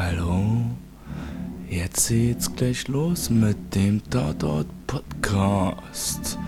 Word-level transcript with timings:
Hallo, 0.00 0.60
jetzt 1.68 2.08
geht's 2.08 2.54
gleich 2.54 2.86
los 2.86 3.30
mit 3.30 3.74
dem 3.74 4.00
Tatort 4.08 4.68
Podcast. 4.86 6.38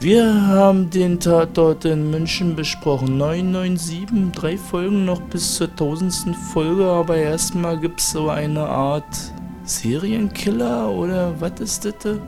Wir 0.00 0.24
haben 0.46 0.88
den 0.88 1.20
Tatort 1.20 1.84
in 1.84 2.10
München 2.10 2.56
besprochen. 2.56 3.18
997, 3.18 4.32
drei 4.32 4.56
Folgen 4.56 5.04
noch 5.04 5.20
bis 5.20 5.56
zur 5.56 5.76
tausendsten 5.76 6.32
Folge, 6.32 6.86
aber 6.86 7.18
erstmal 7.18 7.78
gibt's 7.78 8.12
so 8.12 8.30
eine 8.30 8.62
Art 8.66 9.34
Serienkiller 9.64 10.90
oder 10.90 11.38
was 11.38 11.60
ist 11.60 11.84
das? 11.84 12.18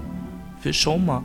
Wir 0.61 0.73
schauen 0.75 1.07
mal. 1.07 1.23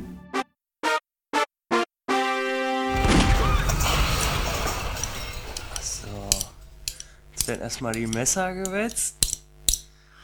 Erstmal 7.67 7.91
die 7.91 8.07
Messer 8.07 8.53
gewetzt. 8.53 9.17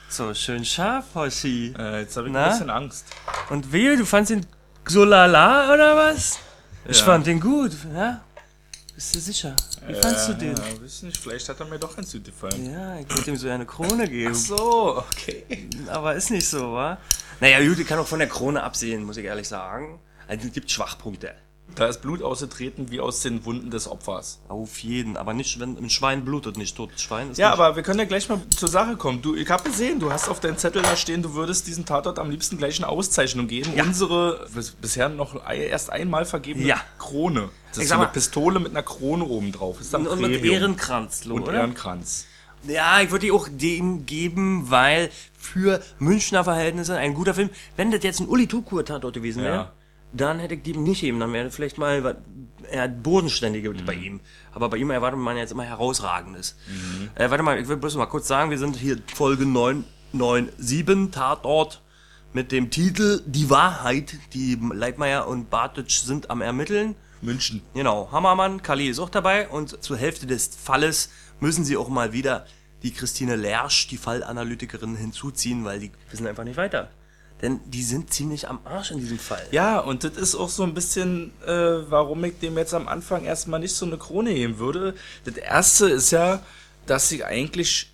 So, 0.07 0.33
schön 0.33 0.63
scharf, 0.63 1.05
Hoshi. 1.13 1.73
Äh, 1.77 2.01
jetzt 2.01 2.15
habe 2.15 2.29
ich 2.29 2.35
ein 2.35 2.49
bisschen 2.51 2.69
Angst. 2.69 3.05
Und 3.49 3.73
wie, 3.73 3.97
du 3.97 4.05
fandst 4.05 4.31
ihn 4.31 4.45
so 4.87 5.03
lala 5.03 5.73
oder 5.73 5.97
was? 5.97 6.39
Ich 6.87 6.99
Ja. 6.99 7.05
fand 7.05 7.27
den 7.27 7.41
gut, 7.41 7.73
ja? 7.93 8.21
Bist 8.95 9.13
du 9.15 9.19
sicher? 9.19 9.55
Wie 9.87 9.95
fandst 9.95 10.29
du 10.29 10.33
den? 10.35 10.55
Ja, 10.55 10.63
weiß 10.81 11.01
nicht, 11.03 11.17
vielleicht 11.17 11.49
hat 11.49 11.59
er 11.59 11.65
mir 11.65 11.79
doch 11.79 11.93
ganz 11.93 12.13
gut 12.13 12.23
gefallen. 12.23 12.71
Ja, 12.71 12.97
ich 12.99 13.09
würde 13.13 13.31
ihm 13.31 13.35
so 13.37 13.49
eine 13.49 13.65
Krone 13.65 14.07
geben. 14.07 14.33
So, 14.35 14.99
okay. 14.99 15.67
Aber 15.87 16.15
ist 16.15 16.29
nicht 16.31 16.47
so, 16.47 16.71
wa? 16.73 16.97
Naja, 17.41 17.59
gut, 17.67 17.77
ich 17.79 17.87
kann 17.87 17.99
auch 17.99 18.07
von 18.07 18.19
der 18.19 18.29
Krone 18.29 18.63
absehen, 18.63 19.03
muss 19.03 19.17
ich 19.17 19.25
ehrlich 19.25 19.49
sagen. 19.49 19.99
Also, 20.29 20.47
es 20.47 20.53
gibt 20.53 20.71
Schwachpunkte. 20.71 21.33
Da 21.75 21.87
ist 21.87 22.01
Blut 22.03 22.21
ausgetreten 22.21 22.91
wie 22.91 22.99
aus 22.99 23.21
den 23.21 23.45
Wunden 23.45 23.71
des 23.71 23.87
Opfers. 23.87 24.39
Auf 24.47 24.77
jeden, 24.83 25.17
aber 25.17 25.33
nicht, 25.33 25.59
wenn 25.59 25.75
ein 25.75 25.89
Schwein 25.89 26.23
blutet, 26.23 26.55
nicht 26.55 26.77
totes 26.77 27.01
Schwein. 27.01 27.31
Ist 27.31 27.39
Ja, 27.39 27.49
nicht. 27.49 27.59
aber 27.59 27.75
wir 27.75 27.81
können 27.81 27.97
ja 27.97 28.05
gleich 28.05 28.29
mal 28.29 28.39
zur 28.55 28.67
Sache 28.69 28.95
kommen. 28.95 29.23
Du, 29.23 29.33
ich 29.33 29.49
habe 29.49 29.63
gesehen, 29.63 29.99
du 29.99 30.11
hast 30.11 30.29
auf 30.29 30.39
deinem 30.39 30.57
Zettel 30.57 30.83
da 30.83 30.95
stehen, 30.95 31.23
du 31.23 31.33
würdest 31.33 31.65
diesem 31.65 31.85
Tatort 31.85 32.19
am 32.19 32.29
liebsten 32.29 32.57
gleich 32.59 32.77
eine 32.77 32.87
Auszeichnung 32.89 33.47
geben. 33.47 33.73
Ja. 33.75 33.85
Unsere 33.85 34.45
bis, 34.53 34.69
bisher 34.71 35.09
noch 35.09 35.35
erst 35.49 35.89
einmal 35.89 36.25
vergebene 36.25 36.67
Ja. 36.67 36.79
Krone. 36.99 37.49
Das 37.69 37.77
Ich 37.77 37.83
ist 37.85 37.89
so 37.89 37.95
eine 37.95 38.03
mal- 38.03 38.11
Pistole 38.11 38.59
mit 38.59 38.69
einer 38.71 38.83
Krone 38.83 39.23
oben 39.25 39.51
drauf. 39.51 39.81
Ist 39.81 39.95
dann 39.95 40.05
Und 40.05 40.21
mit. 40.21 40.43
Ehrenkranz, 40.43 41.25
lo, 41.25 41.35
und 41.35 41.43
oder? 41.43 41.53
Ehrenkranz. 41.53 42.27
Ja, 42.67 43.01
ich 43.01 43.09
würde 43.09 43.25
die 43.25 43.31
auch 43.31 43.47
dem 43.51 44.05
geben, 44.05 44.69
weil 44.69 45.09
für 45.39 45.81
Münchner 45.97 46.43
Verhältnisse 46.43 46.95
ein 46.97 47.15
guter 47.15 47.33
Film. 47.33 47.49
Wenn 47.75 47.89
das 47.89 48.03
jetzt 48.03 48.19
ein 48.19 48.27
Uli 48.27 48.45
Tukur 48.47 48.85
Tatort 48.85 49.15
gewesen 49.15 49.41
wäre, 49.43 49.55
Ja. 49.55 49.71
Dann 50.13 50.39
hätte 50.39 50.53
ich 50.55 50.61
die 50.63 50.77
nicht 50.77 51.01
geben. 51.01 51.19
Dann 51.19 51.33
wäre 51.33 51.49
vielleicht 51.51 51.77
mal 51.77 52.03
was 52.03 52.15
eher 52.71 52.87
bodenständige 52.87 53.69
Mhm. 53.71 53.85
bei 53.85 53.93
ihm. 53.93 54.19
Aber 54.53 54.69
bei 54.69 54.77
ihm 54.77 54.89
erwartet 54.91 55.19
man 55.19 55.37
jetzt 55.37 55.51
immer 55.51 55.63
Herausragendes. 55.63 56.55
Mhm. 56.67 57.09
Äh, 57.15 57.29
warte 57.29 57.43
mal, 57.43 57.59
ich 57.59 57.67
will 57.67 57.77
bloß 57.77 57.95
mal 57.95 58.05
kurz 58.05 58.27
sagen, 58.27 58.49
wir 58.51 58.57
sind 58.57 58.75
hier 58.75 58.97
Folge 59.13 59.45
997 59.45 61.11
Tatort 61.11 61.81
mit 62.33 62.51
dem 62.51 62.69
Titel 62.69 63.21
Die 63.25 63.49
Wahrheit. 63.49 64.15
Die 64.33 64.57
Leitmeier 64.73 65.27
und 65.27 65.49
Bartitsch 65.49 66.01
sind 66.01 66.29
am 66.29 66.41
Ermitteln. 66.41 66.95
München. 67.21 67.61
Genau, 67.73 68.09
Hammermann, 68.11 68.61
Kali 68.63 68.87
ist 68.89 68.99
auch 68.99 69.09
dabei 69.09 69.47
und 69.47 69.81
zur 69.81 69.95
Hälfte 69.97 70.27
des 70.27 70.49
Falles 70.61 71.09
müssen 71.39 71.63
sie 71.63 71.77
auch 71.77 71.87
mal 71.87 72.11
wieder 72.11 72.45
die 72.83 72.91
Christine 72.91 73.37
Lersch, 73.37 73.87
die 73.87 73.95
Fallanalytikerin, 73.97 74.97
hinzuziehen, 74.97 75.63
weil 75.63 75.79
die 75.79 75.91
wissen 76.11 76.27
einfach 76.27 76.43
nicht 76.43 76.57
weiter. 76.57 76.89
Denn 77.43 77.59
die 77.65 77.83
sind 77.83 78.13
ziemlich 78.13 78.47
am 78.47 78.59
Arsch 78.63 78.91
in 78.91 78.99
diesem 78.99 79.19
Fall. 79.19 79.45
Ja, 79.51 79.79
und 79.79 80.05
das 80.05 80.13
ist 80.13 80.33
auch 80.33 80.47
so 80.47 80.63
ein 80.63 80.73
bisschen, 80.73 81.31
äh, 81.45 81.51
warum 81.51 82.23
ich 82.23 82.39
dem 82.39 82.57
jetzt 82.57 82.73
am 82.73 82.87
Anfang 82.87 83.25
erstmal 83.25 83.59
nicht 83.59 83.75
so 83.75 83.85
eine 83.85 83.97
Krone 83.97 84.33
geben 84.33 84.59
würde. 84.59 84.95
Das 85.25 85.35
erste 85.35 85.89
ist 85.89 86.11
ja, 86.11 86.41
dass 86.85 87.11
ich 87.11 87.25
eigentlich 87.25 87.91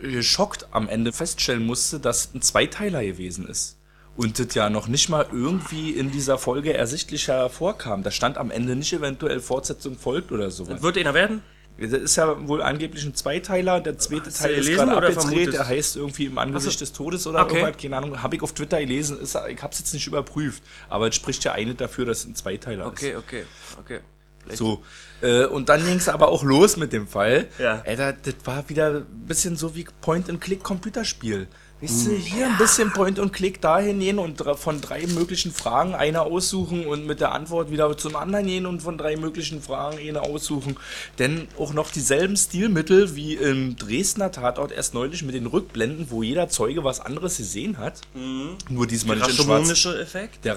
geschockt 0.00 0.68
am 0.70 0.88
Ende 0.88 1.12
feststellen 1.12 1.66
musste, 1.66 2.00
dass 2.00 2.34
ein 2.34 2.40
Zweiteiler 2.40 3.04
gewesen 3.04 3.46
ist. 3.46 3.76
Und 4.16 4.38
das 4.38 4.54
ja 4.54 4.70
noch 4.70 4.88
nicht 4.88 5.10
mal 5.10 5.26
irgendwie 5.30 5.90
in 5.90 6.10
dieser 6.10 6.38
Folge 6.38 6.72
ersichtlich 6.72 7.28
hervorkam. 7.28 8.02
Da 8.02 8.10
stand 8.10 8.38
am 8.38 8.50
Ende 8.50 8.74
nicht 8.74 8.94
eventuell 8.94 9.40
Fortsetzung 9.40 9.98
folgt 9.98 10.32
oder 10.32 10.50
sowas. 10.50 10.80
Wird 10.80 10.96
einer 10.96 11.12
werden? 11.12 11.42
Das 11.78 11.92
ist 11.92 12.16
ja 12.16 12.48
wohl 12.48 12.62
angeblich 12.62 13.04
ein 13.04 13.14
Zweiteiler. 13.14 13.80
Der 13.80 13.98
zweite 13.98 14.26
Hast 14.26 14.40
Teil 14.40 14.54
ist 14.54 14.70
gerade 14.70 14.92
abgedreht. 14.96 15.52
Der 15.52 15.66
heißt 15.68 15.96
irgendwie 15.96 16.24
im 16.26 16.38
Angesicht 16.38 16.80
des 16.80 16.92
Todes 16.92 17.26
oder 17.26 17.42
Okay. 17.44 17.58
irgendwas. 17.58 17.82
Keine 17.82 17.96
Ahnung. 17.98 18.22
Habe 18.22 18.36
ich 18.36 18.42
auf 18.42 18.52
Twitter 18.54 18.80
gelesen. 18.80 19.20
Ist, 19.20 19.36
ich 19.48 19.62
habe 19.62 19.72
es 19.72 19.78
jetzt 19.80 19.92
nicht 19.92 20.06
überprüft. 20.06 20.62
Aber 20.88 21.08
es 21.08 21.14
spricht 21.14 21.44
ja 21.44 21.52
eine 21.52 21.74
dafür, 21.74 22.06
dass 22.06 22.20
es 22.20 22.24
ein 22.26 22.34
Zweiteiler 22.34 22.86
Okay, 22.86 23.16
okay, 23.16 23.44
okay. 23.78 24.00
ist. 24.48 24.56
So. 24.58 24.82
Äh, 25.20 25.44
und 25.46 25.68
dann 25.68 25.84
ging 25.84 25.96
es 25.96 26.08
aber 26.08 26.28
auch 26.28 26.42
los 26.44 26.76
mit 26.76 26.92
dem 26.92 27.06
Fall. 27.06 27.46
Ja. 27.58 27.82
Alter, 27.86 28.12
das 28.14 28.34
war 28.44 28.68
wieder 28.68 28.88
ein 28.98 29.26
bisschen 29.26 29.56
so 29.56 29.74
wie 29.74 29.86
Point-and-Click-Computerspiel. 30.00 31.48
Weißt 31.86 32.06
du, 32.06 32.10
Hm. 32.10 32.16
hier 32.16 32.46
ein 32.46 32.58
bisschen 32.58 32.92
Point-and-Click 32.92 33.60
dahin 33.60 34.00
gehen 34.00 34.18
und 34.18 34.42
von 34.56 34.80
drei 34.80 35.06
möglichen 35.06 35.52
Fragen 35.52 35.94
eine 35.94 36.22
aussuchen 36.22 36.84
und 36.84 37.06
mit 37.06 37.20
der 37.20 37.30
Antwort 37.30 37.70
wieder 37.70 37.96
zum 37.96 38.16
anderen 38.16 38.46
gehen 38.46 38.66
und 38.66 38.80
von 38.80 38.98
drei 38.98 39.16
möglichen 39.16 39.62
Fragen 39.62 39.98
eine 39.98 40.22
aussuchen. 40.22 40.76
Denn 41.20 41.46
auch 41.56 41.72
noch 41.72 41.92
dieselben 41.92 42.36
Stilmittel 42.36 43.14
wie 43.14 43.34
im 43.34 43.76
Dresdner 43.76 44.32
Tatort 44.32 44.72
erst 44.72 44.94
neulich 44.94 45.22
mit 45.22 45.36
den 45.36 45.46
Rückblenden, 45.46 46.10
wo 46.10 46.24
jeder 46.24 46.48
Zeuge 46.48 46.82
was 46.82 46.98
anderes 46.98 47.36
gesehen 47.36 47.78
hat. 47.78 48.00
Nur 48.68 48.86
diesmal 48.88 49.16
nicht 49.16 49.28
in 49.28 49.34
schwarz. 49.36 49.48
Raschomonische 49.48 50.00
Effekt? 50.00 50.44
Der 50.44 50.56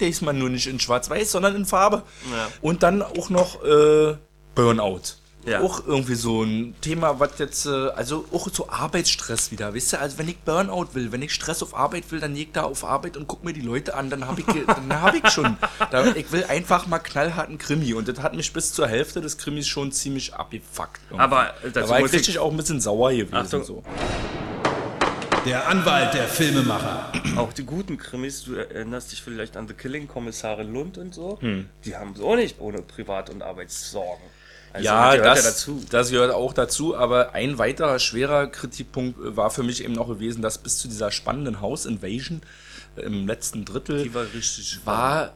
der 0.00 0.08
ist 0.08 0.22
man 0.22 0.36
nur 0.36 0.50
nicht 0.50 0.66
in 0.66 0.80
schwarz-weiß, 0.80 1.30
sondern 1.30 1.54
in 1.54 1.64
Farbe. 1.64 2.02
Ja. 2.32 2.48
Und 2.60 2.82
dann 2.82 3.02
auch 3.02 3.30
noch 3.30 3.64
äh, 3.64 4.16
Burnout. 4.56 5.23
Ja. 5.46 5.60
Auch 5.60 5.86
irgendwie 5.86 6.14
so 6.14 6.42
ein 6.42 6.74
Thema, 6.80 7.20
was 7.20 7.38
jetzt, 7.38 7.66
äh, 7.66 7.70
also 7.70 8.24
auch 8.32 8.48
so 8.50 8.68
Arbeitsstress 8.70 9.50
wieder, 9.50 9.74
weißt 9.74 9.92
du? 9.94 9.98
Also 10.00 10.16
wenn 10.18 10.28
ich 10.28 10.38
Burnout 10.38 10.88
will, 10.94 11.12
wenn 11.12 11.20
ich 11.22 11.32
Stress 11.34 11.62
auf 11.62 11.76
Arbeit 11.76 12.10
will, 12.10 12.20
dann 12.20 12.34
gehe 12.34 12.44
ich 12.44 12.52
da 12.52 12.62
auf 12.62 12.84
Arbeit 12.84 13.16
und 13.16 13.26
guck 13.28 13.44
mir 13.44 13.52
die 13.52 13.60
Leute 13.60 13.94
an, 13.94 14.08
dann 14.08 14.26
habe 14.26 14.40
ich, 14.40 14.46
dann 14.66 15.02
hab 15.02 15.14
ich 15.14 15.28
schon. 15.30 15.56
Da, 15.90 16.06
ich 16.14 16.32
will 16.32 16.44
einfach 16.44 16.86
mal 16.86 16.98
knallharten 16.98 17.58
Krimi 17.58 17.92
und 17.94 18.08
das 18.08 18.20
hat 18.20 18.34
mich 18.34 18.52
bis 18.52 18.72
zur 18.72 18.88
Hälfte 18.88 19.20
des 19.20 19.36
Krimis 19.36 19.66
schon 19.68 19.92
ziemlich 19.92 20.34
abgefuckt. 20.34 21.00
irgendwie. 21.10 21.22
Aber, 21.22 21.48
äh, 21.62 21.70
da 21.72 21.88
war 21.88 21.96
ich 21.98 22.02
muss 22.04 22.12
ich- 22.12 22.18
richtig 22.20 22.38
auch 22.38 22.50
ein 22.50 22.56
bisschen 22.56 22.80
sauer 22.80 23.10
gewesen. 23.12 23.34
Achtung. 23.34 23.64
So. 23.64 23.82
Der 25.44 25.68
Anwalt 25.68 26.14
der 26.14 26.26
Filmemacher. 26.26 27.12
Auch 27.36 27.52
die 27.52 27.64
guten 27.64 27.98
Krimis, 27.98 28.44
du 28.44 28.54
erinnerst 28.54 29.12
dich 29.12 29.20
vielleicht 29.22 29.58
an 29.58 29.68
The 29.68 29.74
Killing, 29.74 30.08
Kommissarin 30.08 30.72
Lund 30.72 30.96
und 30.96 31.14
so, 31.14 31.38
die 31.84 31.96
haben 31.96 32.12
es 32.14 32.20
auch 32.22 32.36
nicht 32.36 32.58
ohne 32.60 32.80
Privat- 32.80 33.28
und 33.28 33.42
Arbeitssorgen. 33.42 34.24
Also 34.74 34.86
ja, 34.86 35.14
gehört 35.14 35.26
das, 35.26 35.44
ja 35.44 35.50
dazu. 35.50 35.84
das 35.88 36.10
gehört 36.10 36.34
auch 36.34 36.52
dazu, 36.52 36.96
aber 36.96 37.32
ein 37.32 37.58
weiterer 37.58 38.00
schwerer 38.00 38.48
Kritikpunkt 38.48 39.20
äh, 39.20 39.36
war 39.36 39.50
für 39.50 39.62
mich 39.62 39.84
eben 39.84 39.94
noch 39.94 40.08
gewesen, 40.08 40.42
dass 40.42 40.58
bis 40.58 40.78
zu 40.78 40.88
dieser 40.88 41.12
spannenden 41.12 41.60
House-Invasion 41.60 42.40
äh, 42.96 43.02
im 43.02 43.28
letzten 43.28 43.64
Drittel 43.64 44.02
Die 44.02 44.12
war 44.14 44.26
war 44.84 45.32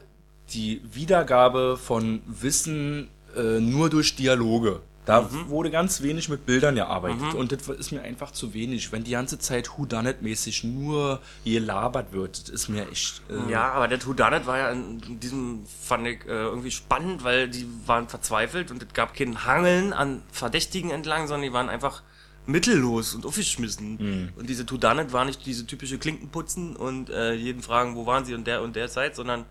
die 0.50 0.82
Wiedergabe 0.92 1.76
von 1.76 2.20
Wissen 2.26 3.10
äh, 3.36 3.60
nur 3.60 3.90
durch 3.90 4.16
Dialoge. 4.16 4.80
Da 5.08 5.22
Mhm. 5.22 5.48
wurde 5.48 5.70
ganz 5.70 6.02
wenig 6.02 6.28
mit 6.28 6.44
Bildern 6.44 6.74
gearbeitet 6.74 7.34
und 7.34 7.50
das 7.50 7.66
ist 7.68 7.92
mir 7.92 8.02
einfach 8.02 8.30
zu 8.30 8.52
wenig. 8.52 8.92
Wenn 8.92 9.04
die 9.04 9.12
ganze 9.12 9.38
Zeit 9.38 9.68
Whodunit-mäßig 9.78 10.64
nur 10.64 11.20
gelabert 11.44 12.12
wird, 12.12 12.42
das 12.42 12.48
ist 12.50 12.68
mir 12.68 12.88
echt... 12.90 13.22
Äh, 13.30 13.50
Ja, 13.50 13.72
aber 13.72 13.88
der 13.88 14.04
Whodunit 14.06 14.46
war 14.46 14.58
ja 14.58 14.70
in 14.70 15.18
diesem, 15.20 15.64
fand 15.80 16.06
ich, 16.06 16.24
äh, 16.26 16.28
irgendwie 16.28 16.70
spannend, 16.70 17.24
weil 17.24 17.48
die 17.48 17.66
waren 17.86 18.06
verzweifelt 18.08 18.70
und 18.70 18.82
es 18.82 18.92
gab 18.92 19.14
kein 19.14 19.46
Hangeln 19.46 19.92
an 19.94 20.22
Verdächtigen 20.30 20.90
entlang, 20.90 21.26
sondern 21.26 21.48
die 21.48 21.52
waren 21.54 21.68
einfach 21.70 22.02
mittellos 22.46 23.14
und 23.14 23.26
aufgeschmissen. 23.26 24.32
Und 24.36 24.48
diese 24.48 24.70
Whodunit 24.70 25.12
war 25.12 25.24
nicht 25.24 25.44
diese 25.46 25.66
typische 25.66 25.98
Klinkenputzen 25.98 26.76
und 26.76 27.10
äh, 27.10 27.32
jeden 27.34 27.62
fragen, 27.62 27.94
wo 27.96 28.06
waren 28.06 28.24
sie 28.24 28.34
und 28.34 28.46
der 28.46 28.62
und 28.62 28.74
der 28.76 28.88
Zeit, 28.88 29.16
sondern 29.16 29.44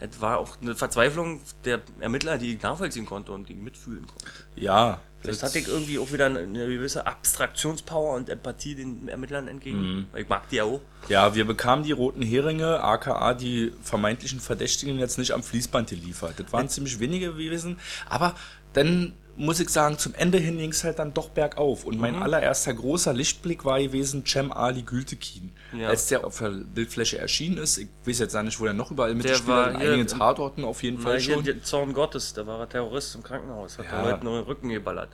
es 0.00 0.20
war 0.20 0.38
auch 0.38 0.60
eine 0.60 0.74
Verzweiflung 0.74 1.40
der 1.64 1.80
Ermittler, 2.00 2.38
die 2.38 2.54
ich 2.54 2.62
nachvollziehen 2.62 3.06
konnte 3.06 3.32
und 3.32 3.48
die 3.48 3.54
mitfühlen 3.54 4.06
konnte. 4.06 4.26
ja 4.56 5.00
Vielleicht 5.22 5.42
hatte 5.42 5.58
ich 5.58 5.68
irgendwie 5.68 5.98
auch 5.98 6.12
wieder 6.12 6.26
eine, 6.26 6.46
gewisse 6.46 7.06
Abstraktionspower 7.06 8.16
und 8.16 8.30
Empathie 8.30 8.74
den 8.74 9.06
Ermittlern 9.08 9.48
entgegen. 9.48 10.06
Weil 10.12 10.22
ich 10.22 10.28
mag 10.28 10.48
die 10.48 10.56
ja 10.56 10.64
auch. 10.64 10.80
Ja, 11.08 11.34
wir 11.34 11.44
bekamen 11.44 11.84
die 11.84 11.92
roten 11.92 12.22
Heringe, 12.22 12.82
aka 12.82 13.34
die 13.34 13.72
vermeintlichen 13.82 14.40
Verdächtigen, 14.40 14.98
jetzt 14.98 15.18
nicht 15.18 15.32
am 15.32 15.42
Fließband 15.42 15.90
geliefert. 15.90 16.34
Das 16.38 16.52
waren 16.52 16.68
ziemlich 16.68 17.00
wenige 17.00 17.32
gewesen, 17.32 17.78
aber 18.08 18.34
dann 18.72 19.12
muss 19.40 19.58
ich 19.60 19.68
sagen, 19.70 19.96
zum 19.98 20.14
Ende 20.14 20.38
hin 20.38 20.58
ging 20.58 20.70
es 20.70 20.84
halt 20.84 20.98
dann 20.98 21.14
doch 21.14 21.30
bergauf. 21.30 21.84
Und 21.84 21.94
Mhm. 21.96 22.00
mein 22.00 22.14
allererster 22.16 22.74
großer 22.74 23.12
Lichtblick 23.14 23.64
war 23.64 23.80
gewesen 23.80 24.24
Cem 24.26 24.52
Ali 24.52 24.82
Gültekin. 24.82 25.52
Ja. 25.76 25.88
Als 25.88 26.06
der 26.08 26.24
auf 26.24 26.38
der 26.38 26.50
Bildfläche 26.50 27.18
erschienen 27.18 27.56
ist, 27.58 27.78
ich 27.78 27.88
weiß 28.04 28.18
jetzt 28.20 28.32
gar 28.34 28.42
nicht, 28.42 28.60
wo 28.60 28.66
er 28.66 28.72
noch 28.74 28.90
überall 28.90 29.14
mitgespielt 29.14 29.48
war 29.48 29.66
hat, 29.66 29.74
in 29.74 29.88
einigen 29.88 30.06
Tatorten 30.06 30.64
auf 30.64 30.82
jeden 30.82 30.98
Fall 30.98 31.18
schon. 31.20 31.42
der 31.44 31.62
Zorn 31.62 31.92
Gottes, 31.94 32.32
da 32.34 32.46
war 32.46 32.60
er 32.60 32.68
Terrorist 32.68 33.14
im 33.14 33.22
Krankenhaus, 33.22 33.78
hat 33.78 33.86
Ja. 33.86 34.02
den 34.02 34.10
Leuten 34.10 34.24
nur 34.24 34.38
den 34.40 34.44
Rücken 34.46 34.68
geballert. 34.68 35.10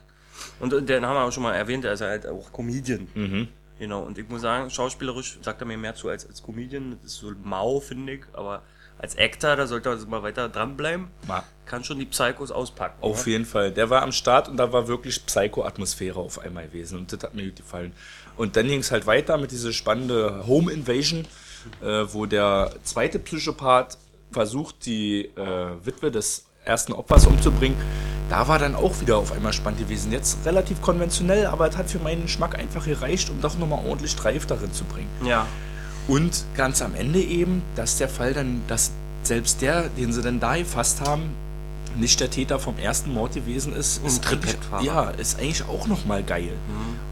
Und, 0.59 0.71
den 0.71 1.05
haben 1.05 1.15
wir 1.15 1.23
auch 1.23 1.31
schon 1.31 1.43
mal 1.43 1.53
erwähnt, 1.55 1.83
der 1.83 1.93
ist 1.93 2.01
halt 2.01 2.27
auch 2.27 2.51
Comedian. 2.51 3.07
Mhm. 3.15 3.47
Genau, 3.79 4.03
und 4.03 4.17
ich 4.17 4.27
muss 4.27 4.41
sagen, 4.41 4.69
schauspielerisch 4.69 5.37
sagt 5.41 5.61
er 5.61 5.67
mir 5.67 5.77
mehr 5.77 5.93
zu 5.95 6.09
als 6.09 6.27
als 6.27 6.41
Comedian. 6.43 6.97
Das 7.03 7.13
ist 7.13 7.19
so 7.19 7.31
mau, 7.43 7.79
finde 7.79 8.13
ich, 8.13 8.21
aber 8.33 8.63
als 8.99 9.17
Actor, 9.17 9.55
da 9.55 9.67
sollte 9.67 9.89
also 9.89 10.07
mal 10.07 10.23
weiter 10.23 10.49
dranbleiben. 10.49 11.07
Ma- 11.27 11.43
kann 11.65 11.83
schon 11.83 11.99
die 11.99 12.05
Psychos 12.05 12.51
auspacken. 12.51 12.95
Auf 13.01 13.25
ne? 13.25 13.33
jeden 13.33 13.45
Fall. 13.45 13.71
Der 13.71 13.89
war 13.89 14.01
am 14.01 14.11
Start 14.11 14.47
und 14.47 14.57
da 14.57 14.71
war 14.71 14.87
wirklich 14.87 15.25
Psycho-Atmosphäre 15.25 16.19
auf 16.19 16.39
einmal 16.39 16.67
gewesen. 16.67 16.97
Und 16.97 17.11
das 17.11 17.21
hat 17.21 17.35
mir 17.35 17.45
gut 17.45 17.57
gefallen. 17.57 17.93
Und 18.37 18.55
dann 18.55 18.67
ging 18.67 18.79
es 18.79 18.91
halt 18.91 19.05
weiter 19.05 19.37
mit 19.37 19.51
dieser 19.51 19.73
spannende 19.73 20.45
Home 20.47 20.71
Invasion, 20.71 21.25
äh, 21.81 22.05
wo 22.11 22.25
der 22.25 22.71
zweite 22.83 23.19
Psychopath 23.19 23.97
versucht, 24.31 24.85
die 24.85 25.25
äh, 25.25 25.85
Witwe 25.85 26.11
des 26.11 26.45
ersten 26.63 26.93
Opfers 26.93 27.25
umzubringen. 27.25 27.77
Da 28.29 28.47
war 28.47 28.59
dann 28.59 28.75
auch 28.75 28.99
wieder 28.99 29.17
auf 29.17 29.31
einmal 29.31 29.53
spannend 29.53 29.79
gewesen. 29.79 30.11
Jetzt 30.11 30.45
relativ 30.45 30.81
konventionell, 30.81 31.45
aber 31.47 31.67
es 31.67 31.77
hat 31.77 31.89
für 31.89 31.99
meinen 31.99 32.23
Geschmack 32.23 32.59
einfach 32.59 32.85
gereicht, 32.85 33.29
um 33.29 33.41
doch 33.41 33.57
nochmal 33.57 33.85
ordentlich 33.85 34.11
Streif 34.11 34.45
darin 34.45 34.73
zu 34.73 34.83
bringen. 34.83 35.09
Ja. 35.23 35.47
Und 36.07 36.45
ganz 36.55 36.81
am 36.81 36.95
Ende 36.95 37.19
eben, 37.19 37.61
dass 37.75 37.97
der 37.97 38.07
Fall 38.07 38.33
dann, 38.33 38.61
dass 38.67 38.91
selbst 39.23 39.61
der, 39.61 39.89
den 39.89 40.13
sie 40.13 40.21
dann 40.21 40.39
da 40.39 40.55
gefasst 40.55 41.01
haben, 41.01 41.31
nicht 41.99 42.19
der 42.19 42.29
Täter 42.29 42.59
vom 42.59 42.77
ersten 42.77 43.13
Mord 43.13 43.33
gewesen 43.33 43.73
ist, 43.73 44.01
ist 44.05 44.21
ja, 44.81 45.09
ist 45.11 45.39
eigentlich 45.39 45.63
auch 45.67 45.87
nochmal 45.87 46.23
geil. 46.23 46.51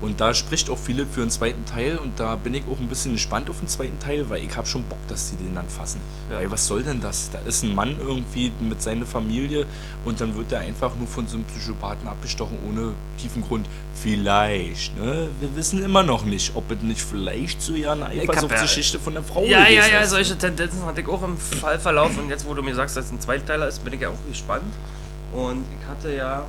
Und 0.02 0.22
da 0.22 0.34
spricht 0.34 0.70
auch 0.70 0.78
viele 0.78 1.06
für 1.06 1.22
einen 1.22 1.30
zweiten 1.32 1.66
Teil 1.66 1.98
und 1.98 2.20
da 2.20 2.36
bin 2.36 2.54
ich 2.54 2.64
auch 2.72 2.80
ein 2.80 2.88
bisschen 2.88 3.14
gespannt 3.14 3.50
auf 3.50 3.60
den 3.60 3.68
zweiten 3.68 3.98
Teil, 4.00 4.30
weil 4.30 4.44
ich 4.44 4.56
habe 4.56 4.68
schon 4.68 4.84
Bock, 4.84 5.00
dass 5.08 5.32
die 5.32 5.38
den 5.38 5.56
dann 5.56 5.68
fassen. 5.68 6.00
Ja. 6.30 6.38
Weil 6.38 6.52
was 6.52 6.68
soll 6.68 6.84
denn 6.84 7.02
das? 7.02 7.30
Da 7.32 7.40
ist 7.40 7.64
ein 7.64 7.74
Mann 7.74 7.96
irgendwie 8.00 8.52
mit 8.60 8.82
seiner 8.82 9.06
Familie 9.06 9.66
und 10.04 10.20
dann 10.22 10.36
wird 10.36 10.52
er 10.52 10.60
einfach 10.60 10.96
nur 10.96 11.08
von 11.08 11.28
so 11.28 11.38
einem 11.38 11.46
Psychopathen 11.46 12.08
abgestochen 12.08 12.58
ohne 12.70 12.94
tiefen 13.20 13.42
Grund. 13.44 13.68
Vielleicht, 13.96 14.96
ne? 14.98 15.30
Wir 15.40 15.56
wissen 15.56 15.84
immer 15.84 16.04
noch 16.04 16.26
nicht, 16.26 16.52
ob 16.56 16.70
es 16.70 16.82
nicht 16.82 17.02
vielleicht 17.02 17.62
so 17.62 17.74
ja 17.74 17.94
eine 17.94 18.14
ja- 18.14 18.22
Eifersuchtsgeschichte 18.24 19.00
von 19.00 19.14
der 19.14 19.24
Frau 19.24 19.44
Ja, 19.46 19.68
ja, 19.68 19.88
ja, 19.88 20.00
ist. 20.02 20.12
solche 20.12 20.38
Tendenzen 20.38 20.86
hatte 20.86 21.02
ich 21.02 21.08
auch 21.08 21.24
im 21.24 21.38
Fallverlauf 21.38 22.18
und 22.18 22.30
jetzt, 22.30 22.46
wo 22.46 22.54
du 22.54 22.62
mir 22.62 22.76
sagst, 22.76 22.96
dass 22.98 23.06
es 23.06 23.12
ein 23.12 23.20
Zweiteiler 23.22 23.68
ist, 23.68 23.84
bin 23.84 23.94
ich 23.94 24.02
ja 24.02 24.10
auch 24.10 24.28
gespannt. 24.30 24.64
Und 25.36 25.66
ich 25.80 25.88
hatte 25.88 26.16
ja 26.16 26.46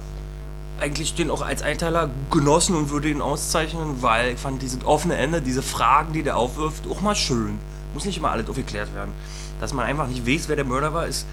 eigentlich 0.81 1.15
den 1.15 1.31
auch 1.31 1.43
als 1.43 1.63
Einteiler 1.63 2.11
genossen 2.31 2.77
und 2.77 2.91
würde 2.91 3.09
ihn 3.09 3.21
auszeichnen, 3.21 4.03
weil 4.03 4.35
ich 4.35 4.39
fand 4.39 4.63
dieses 4.63 4.85
offene 4.85 5.17
Ende, 5.17 5.41
diese 5.41 5.63
Fragen, 5.63 6.13
die 6.13 6.23
der 6.23 6.37
aufwirft, 6.37 6.87
auch 6.89 7.01
mal 7.01 7.17
schön. 7.17 7.59
Muss 7.95 8.05
nicht 8.05 8.19
immer 8.19 8.31
alles 8.31 8.49
aufgeklärt 8.49 8.95
werden. 8.95 9.13
Dass 9.61 9.73
man 9.73 9.87
einfach 9.87 10.07
nicht 10.07 10.27
weiß, 10.27 10.49
wer 10.49 10.57
der 10.57 10.67
Mörder 10.67 10.93
war, 10.93 11.07
ist 11.07 11.27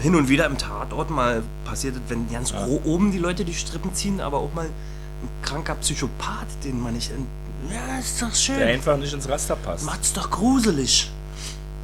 hin 0.00 0.14
und 0.14 0.28
wieder 0.28 0.46
im 0.46 0.56
Tatort 0.56 1.10
mal 1.10 1.42
passiert, 1.64 1.96
wenn 2.08 2.30
ganz 2.30 2.52
grob 2.52 2.86
oben 2.86 3.12
die 3.12 3.18
Leute 3.18 3.44
die 3.44 3.52
Strippen 3.52 3.92
ziehen, 3.94 4.20
aber 4.20 4.38
auch 4.38 4.54
mal 4.54 4.66
ein 4.66 5.28
kranker 5.42 5.74
Psychopath, 5.74 6.46
den 6.64 6.80
man 6.80 6.94
nicht... 6.94 7.10
Ja, 7.68 7.98
ist 7.98 8.22
doch 8.22 8.34
schön. 8.34 8.58
Der 8.58 8.68
einfach 8.68 8.96
nicht 8.96 9.12
ins 9.12 9.28
Raster 9.28 9.56
passt. 9.56 9.84
Macht's 9.84 10.12
doch 10.12 10.30
gruselig. 10.30 11.10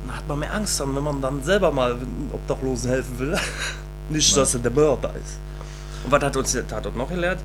Dann 0.06 0.16
hat 0.16 0.28
man 0.28 0.38
mehr 0.38 0.54
Angst, 0.54 0.78
dann, 0.78 0.94
wenn 0.94 1.02
man 1.02 1.20
dann 1.20 1.42
selber 1.42 1.72
mal 1.72 1.98
Obdachlosen 2.32 2.90
helfen 2.90 3.18
will. 3.18 3.38
Nicht, 4.10 4.36
dass 4.36 4.54
er 4.54 4.60
der 4.60 4.70
Mörder 4.70 5.10
ist. 5.16 5.38
Und 6.04 6.12
was 6.12 6.22
hat 6.22 6.36
uns 6.36 6.52
der 6.52 6.66
Tatort 6.66 6.96
noch 6.96 7.08
gelehrt? 7.08 7.38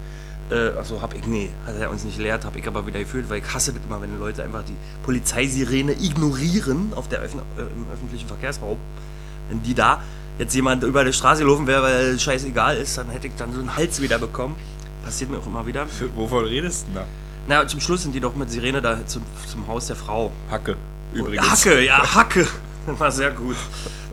Äh, 0.52 0.78
also 0.78 1.02
hab 1.02 1.14
ich, 1.14 1.26
nee, 1.26 1.50
hat 1.66 1.76
er 1.80 1.90
uns 1.90 2.04
nicht 2.04 2.18
gelehrt, 2.18 2.44
hab 2.46 2.56
ich 2.56 2.68
aber 2.68 2.86
wieder 2.86 3.00
gefühlt, 3.00 3.30
weil 3.30 3.40
ich 3.40 3.54
hasse 3.54 3.72
das 3.74 3.82
immer, 3.88 4.02
wenn 4.02 4.18
Leute 4.20 4.44
einfach 4.44 4.64
die 4.64 4.76
Polizeisirene 5.04 5.94
ignorieren 5.94 6.92
auf 6.96 7.08
der 7.08 7.20
Öffn 7.20 7.40
äh, 7.58 7.62
im 7.62 7.86
öffentlichen 7.94 8.28
Verkehrsraum. 8.28 8.78
Wenn 9.50 9.64
die 9.64 9.74
da 9.74 10.02
jetzt 10.38 10.54
jemand 10.56 10.84
über 10.84 11.04
die 11.04 11.14
Straße 11.14 11.44
gelaufen 11.44 11.68
wäre, 11.68 11.84
weil 11.84 11.96
es 12.16 12.24
scheißegal 12.24 12.78
ist, 12.78 12.98
dann 12.98 13.10
hätte 13.10 13.28
ich 13.28 13.34
dann 13.38 13.54
so 13.54 13.60
einen 13.60 13.76
Hals 13.76 14.02
wieder 14.02 14.20
bekommen. 14.20 14.56
Passiert 15.04 15.30
mir 15.30 15.38
auch 15.38 15.48
immer 15.48 15.66
wieder. 15.66 15.86
Wovon 16.16 16.46
redest 16.46 16.84
du 16.84 16.86
denn 16.88 16.96
da? 16.96 17.06
Na, 17.62 17.68
zum 17.68 17.80
Schluss 17.80 18.04
sind 18.04 18.14
die 18.14 18.20
doch 18.20 18.36
mit 18.36 18.52
Sirene 18.52 18.82
da 18.82 19.06
zum, 19.08 19.24
zum 19.48 19.68
Haus 19.68 19.88
der 19.88 19.96
Frau. 19.96 20.32
Hacke. 20.52 20.76
Übrigens. 21.14 21.48
Hacke, 21.50 21.84
ja, 21.86 22.16
Hacke. 22.16 22.48
Das 22.88 23.00
war 23.00 23.12
sehr 23.12 23.32
gut. 23.32 23.56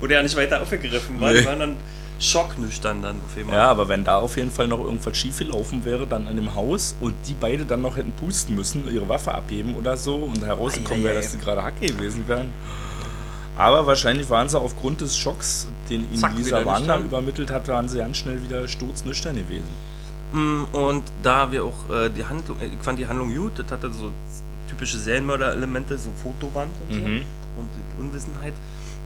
Wurde 0.00 0.14
ja 0.14 0.22
nicht 0.22 0.36
weiter 0.36 0.60
aufgegriffen, 0.60 1.18
weil 1.20 1.34
Nee. 1.34 1.40
die 1.40 1.46
waren 1.46 1.58
dann 1.60 1.76
schocknüchtern 2.18 3.02
dann 3.02 3.16
auf 3.24 3.36
jeden 3.36 3.48
Fall. 3.50 3.58
Ja, 3.58 3.70
aber 3.70 3.88
wenn 3.88 4.04
da 4.04 4.18
auf 4.18 4.36
jeden 4.36 4.50
Fall 4.50 4.68
noch 4.68 4.80
irgendwas 4.80 5.16
schief 5.16 5.38
gelaufen 5.38 5.84
wäre, 5.84 6.06
dann 6.06 6.26
an 6.26 6.36
dem 6.36 6.54
Haus 6.54 6.94
und 7.00 7.14
die 7.26 7.34
beide 7.38 7.64
dann 7.64 7.82
noch 7.82 7.96
hätten 7.96 8.12
pusten 8.12 8.54
müssen, 8.54 8.90
ihre 8.92 9.08
Waffe 9.08 9.34
abheben 9.34 9.74
oder 9.76 9.96
so 9.96 10.16
und 10.16 10.44
herausgekommen 10.44 11.04
wäre, 11.04 11.16
dass 11.16 11.32
sie 11.32 11.38
gerade 11.38 11.62
Hacke 11.62 11.86
gewesen 11.86 12.26
wären. 12.26 12.48
Aber 13.58 13.86
wahrscheinlich 13.86 14.28
waren 14.28 14.48
sie 14.48 14.58
aufgrund 14.58 15.00
des 15.00 15.16
Schocks, 15.16 15.66
den 15.88 16.02
ihnen 16.10 16.18
Zack, 16.18 16.36
Lisa 16.36 16.62
nüchtern. 16.62 17.04
übermittelt 17.04 17.50
hat, 17.50 17.68
waren 17.68 17.88
sie 17.88 17.98
ganz 17.98 18.18
schnell 18.18 18.42
wieder 18.42 18.68
sturznüchtern 18.68 19.36
gewesen. 19.36 19.68
Mm, 20.32 20.64
Und 20.72 21.04
da 21.22 21.50
wir 21.50 21.64
auch 21.64 21.90
äh, 21.90 22.10
die 22.10 22.24
Handlung, 22.24 22.56
ich 22.60 22.72
fand 22.82 22.98
die 22.98 23.06
Handlung 23.06 23.34
gut, 23.34 23.52
das 23.58 23.70
hatte 23.70 23.90
so 23.92 24.10
typische 24.68 24.98
Serienmörder-Elemente, 24.98 25.96
so 25.96 26.10
Fotowand 26.22 26.70
und 26.88 26.94
so. 26.94 27.00
Mhm. 27.00 27.22
Und 27.56 27.68
die 27.74 28.00
Unwissenheit. 28.02 28.52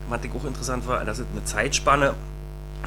Was 0.09 0.19
ich 0.25 0.31
auch 0.33 0.43
interessant 0.43 0.85
war, 0.87 1.05
dass 1.05 1.19
es 1.19 1.25
eine 1.31 1.45
Zeitspanne 1.45 2.13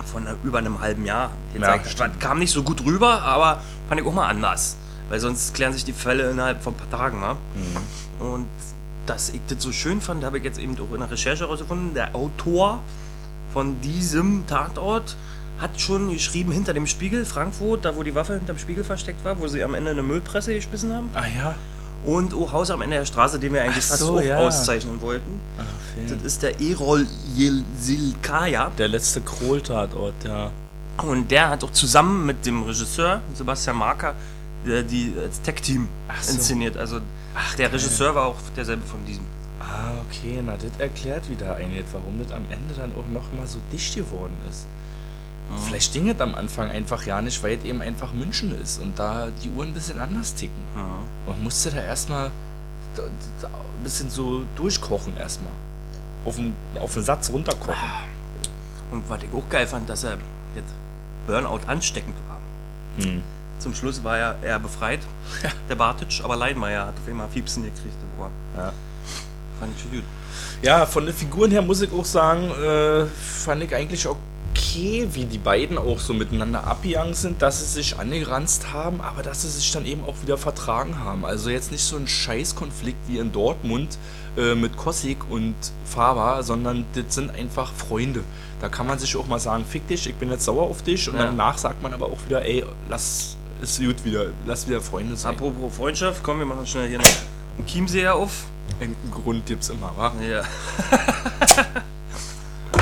von 0.04 0.26
über 0.42 0.58
einem 0.58 0.80
halben 0.80 1.04
Jahr 1.04 1.30
gezeigt 1.52 1.84
hat. 1.84 1.92
stimmt. 1.92 2.20
Kam 2.20 2.38
nicht 2.38 2.52
so 2.52 2.62
gut 2.62 2.84
rüber, 2.84 3.22
aber 3.22 3.60
fand 3.88 4.00
ich 4.00 4.06
auch 4.06 4.12
mal 4.12 4.28
anders. 4.28 4.76
Weil 5.08 5.20
sonst 5.20 5.54
klären 5.54 5.72
sich 5.72 5.84
die 5.84 5.92
Fälle 5.92 6.30
innerhalb 6.30 6.62
von 6.62 6.74
ein 6.74 6.76
paar 6.76 6.90
Tagen. 6.90 7.20
Ne? 7.20 7.36
Mhm. 7.54 8.26
Und 8.26 8.46
dass 9.06 9.30
ich 9.30 9.40
das 9.48 9.62
so 9.62 9.72
schön 9.72 10.00
fand, 10.00 10.24
habe 10.24 10.38
ich 10.38 10.44
jetzt 10.44 10.58
eben 10.58 10.76
auch 10.78 10.92
in 10.92 11.00
der 11.00 11.10
Recherche 11.10 11.44
herausgefunden. 11.44 11.94
Der 11.94 12.14
Autor 12.14 12.80
von 13.52 13.80
diesem 13.82 14.46
Tatort 14.46 15.16
hat 15.60 15.80
schon 15.80 16.10
geschrieben 16.10 16.52
hinter 16.52 16.72
dem 16.74 16.86
Spiegel, 16.86 17.24
Frankfurt, 17.24 17.84
da 17.84 17.96
wo 17.96 18.02
die 18.02 18.14
Waffe 18.14 18.34
hinterm 18.34 18.58
Spiegel 18.58 18.82
versteckt 18.82 19.24
war, 19.24 19.38
wo 19.38 19.46
sie 19.46 19.62
am 19.62 19.74
Ende 19.74 19.92
eine 19.92 20.02
Müllpresse 20.02 20.54
geschmissen 20.54 20.92
haben. 20.92 21.10
Ah 21.14 21.26
ja. 21.26 21.54
Und 22.04 22.34
oh, 22.34 22.52
Haus 22.52 22.70
am 22.70 22.82
Ende 22.82 22.96
der 22.96 23.06
Straße, 23.06 23.38
den 23.38 23.52
wir 23.52 23.62
eigentlich 23.62 23.84
Ach 23.84 23.90
fast 23.90 24.00
so, 24.00 24.20
ja. 24.20 24.38
auszeichnen 24.38 25.00
wollten. 25.00 25.40
Das 26.08 26.22
ist 26.22 26.42
der 26.42 26.60
Erol 26.60 27.06
Silkaya. 27.80 28.70
Der 28.76 28.88
letzte 28.88 29.20
Kroll-Tatort, 29.20 30.14
ja. 30.24 30.50
Und 31.02 31.30
der 31.30 31.50
hat 31.50 31.64
auch 31.64 31.72
zusammen 31.72 32.26
mit 32.26 32.46
dem 32.46 32.62
Regisseur, 32.62 33.20
Sebastian 33.34 33.76
Marker, 33.76 34.14
äh, 34.66 34.82
die 34.82 35.12
als 35.20 35.40
Tech-Team 35.40 35.88
so. 36.20 36.32
inszeniert. 36.32 36.76
Also 36.76 37.00
der 37.58 37.72
Regisseur 37.72 38.14
war 38.14 38.26
auch 38.26 38.36
derselbe 38.56 38.84
von 38.86 39.04
diesem. 39.06 39.24
Ah, 39.60 39.92
okay, 40.08 40.40
na 40.44 40.56
das 40.56 40.70
erklärt 40.78 41.28
wieder 41.28 41.56
eigentlich, 41.56 41.84
warum 41.92 42.20
das 42.22 42.32
am 42.32 42.44
Ende 42.50 42.74
dann 42.76 42.92
auch 42.92 43.08
noch 43.12 43.32
mal 43.32 43.46
so 43.46 43.58
dicht 43.72 43.94
geworden 43.96 44.36
ist. 44.48 44.66
Vielleicht 45.66 45.92
ging 45.92 46.08
es 46.08 46.20
am 46.20 46.34
Anfang 46.34 46.70
einfach 46.70 47.04
ja 47.04 47.20
nicht, 47.20 47.42
weil 47.42 47.58
es 47.58 47.64
eben 47.64 47.80
einfach 47.82 48.12
München 48.12 48.58
ist 48.60 48.80
und 48.80 48.98
da 48.98 49.28
die 49.42 49.50
Uhren 49.50 49.68
ein 49.68 49.74
bisschen 49.74 50.00
anders 50.00 50.34
ticken. 50.34 50.62
Man 51.26 51.42
musste 51.42 51.70
da 51.70 51.82
erstmal 51.82 52.30
ein 52.98 53.82
bisschen 53.82 54.10
so 54.10 54.44
durchkochen 54.56 55.16
erstmal. 55.16 55.52
Auf 56.24 56.36
den, 56.36 56.54
auf 56.80 56.94
den 56.94 57.02
Satz 57.02 57.30
runterkochen. 57.30 57.90
Und 58.90 59.08
was 59.08 59.22
ich 59.22 59.28
auch 59.34 59.48
geil 59.50 59.66
fand, 59.66 59.88
dass 59.88 60.04
er 60.04 60.18
jetzt 60.54 60.72
Burnout 61.26 61.60
ansteckend 61.66 62.14
war. 62.28 63.04
Hm. 63.04 63.22
Zum 63.58 63.74
Schluss 63.74 64.02
war 64.02 64.18
er, 64.18 64.36
er 64.42 64.58
befreit, 64.58 65.00
der 65.68 65.74
Bartic, 65.74 66.20
aber 66.22 66.36
Leidmeier 66.36 66.86
hat 66.86 66.94
auf 66.94 67.08
einmal 67.08 67.28
Fiepsen 67.28 67.62
gekriegt 67.62 67.94
im 68.02 68.20
Ohr. 68.20 68.30
Ja. 68.56 68.72
Fand 69.60 69.72
ich 69.76 69.82
schon 69.82 69.90
gut. 69.92 70.04
Ja, 70.62 70.86
von 70.86 71.06
den 71.06 71.14
Figuren 71.14 71.50
her 71.50 71.62
muss 71.62 71.80
ich 71.82 71.92
auch 71.92 72.04
sagen, 72.04 72.50
äh, 72.50 73.06
fand 73.06 73.62
ich 73.62 73.74
eigentlich 73.74 74.06
okay, 74.56 75.08
wie 75.12 75.24
die 75.24 75.38
beiden 75.38 75.78
auch 75.78 75.98
so 75.98 76.14
miteinander 76.14 76.64
abgegangen 76.66 77.14
sind, 77.14 77.42
dass 77.42 77.60
sie 77.60 77.66
sich 77.66 77.98
angeranzt 77.98 78.72
haben, 78.72 79.00
aber 79.00 79.22
dass 79.22 79.42
sie 79.42 79.48
sich 79.48 79.70
dann 79.72 79.84
eben 79.84 80.04
auch 80.04 80.14
wieder 80.22 80.38
vertragen 80.38 80.98
haben. 81.00 81.24
Also 81.24 81.50
jetzt 81.50 81.72
nicht 81.72 81.82
so 81.82 81.96
ein 81.96 82.06
Scheißkonflikt 82.06 83.08
wie 83.08 83.18
in 83.18 83.32
Dortmund 83.32 83.98
äh, 84.36 84.54
mit 84.54 84.76
Kossig 84.76 85.18
und 85.28 85.54
Faber, 85.84 86.42
sondern 86.42 86.84
das 86.94 87.14
sind 87.14 87.34
einfach 87.34 87.72
Freunde. 87.72 88.22
Da 88.60 88.68
kann 88.68 88.86
man 88.86 88.98
sich 88.98 89.16
auch 89.16 89.26
mal 89.26 89.40
sagen, 89.40 89.64
fick 89.68 89.88
dich, 89.88 90.06
ich 90.08 90.14
bin 90.14 90.30
jetzt 90.30 90.44
sauer 90.44 90.62
auf 90.62 90.82
dich 90.82 91.08
und 91.08 91.16
Ja. 91.16 91.24
danach 91.24 91.58
sagt 91.58 91.82
man 91.82 91.92
aber 91.92 92.06
auch 92.06 92.18
wieder, 92.26 92.44
ey, 92.44 92.64
lass 92.88 93.36
es 93.60 93.78
gut 93.78 94.04
wieder, 94.04 94.26
lass 94.46 94.68
wieder 94.68 94.80
Freunde 94.80 95.16
sein. 95.16 95.34
Apropos 95.34 95.76
Freundschaft, 95.76 96.22
komm, 96.22 96.38
wir 96.38 96.46
machen 96.46 96.66
schnell 96.66 96.88
hier 96.88 97.00
einen 97.00 97.66
Chiemseher 97.66 98.14
auf. 98.14 98.44
Einen 98.80 98.96
Grund 99.10 99.46
gibt's 99.46 99.68
immer, 99.68 99.92
wa? 99.96 100.12
Ja. 100.26 100.42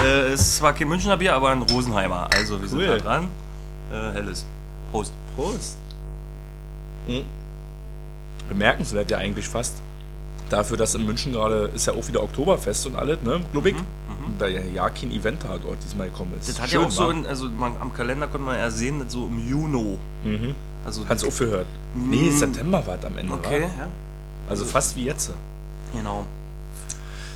äh, 0.02 0.32
es 0.32 0.40
ist 0.40 0.56
zwar 0.56 0.72
kein 0.72 0.88
Münchner 0.88 1.16
Bier, 1.16 1.34
aber 1.34 1.50
ein 1.50 1.62
Rosenheimer. 1.62 2.28
Also 2.34 2.60
wir 2.60 2.68
sind 2.68 2.78
Cool. 2.80 2.86
da 2.86 2.98
dran. 2.98 3.28
Äh, 3.92 4.12
helles. 4.12 4.44
Prost. 4.90 5.12
Prost. 5.36 5.76
Hm. 7.06 7.24
Bemerkenswert 8.48 9.10
ja 9.10 9.18
eigentlich 9.18 9.48
fast. 9.48 9.74
Dafür, 10.50 10.76
dass 10.76 10.94
in 10.94 11.06
München 11.06 11.32
gerade 11.32 11.70
ist 11.74 11.86
ja 11.86 11.94
auch 11.94 12.06
wieder 12.06 12.22
Oktoberfest 12.22 12.86
und 12.86 12.96
alles, 12.96 13.22
ne? 13.22 13.40
Glubig. 13.52 13.74
Da 14.38 14.46
ja 14.46 14.88
kein 14.90 15.10
Event 15.10 15.42
da 15.42 15.56
dort 15.58 15.78
diesmal 15.82 16.08
gekommen 16.08 16.32
ist. 16.38 16.48
Das 16.48 16.60
hat 16.60 16.70
Schön, 16.70 16.82
ja 16.82 16.86
auch 16.86 16.90
so, 16.90 17.10
in, 17.10 17.26
also 17.26 17.48
man, 17.48 17.72
am 17.80 17.92
Kalender 17.94 18.26
konnte 18.28 18.46
man 18.46 18.58
ja 18.58 18.70
sehen, 18.70 19.02
so 19.08 19.26
im 19.26 19.48
Juni. 19.48 19.98
Mhm. 20.24 20.54
Also 20.84 21.08
Hat's 21.08 21.24
aufgehört. 21.24 21.66
Nee, 21.94 22.30
September 22.30 22.86
war 22.86 22.98
es 22.98 23.04
am 23.04 23.16
Ende. 23.16 23.32
Okay, 23.32 23.62
wa? 23.62 23.66
ja. 23.66 23.88
Also 24.48 24.64
fast 24.64 24.94
wie 24.96 25.04
jetzt. 25.04 25.32
Genau. 25.94 26.26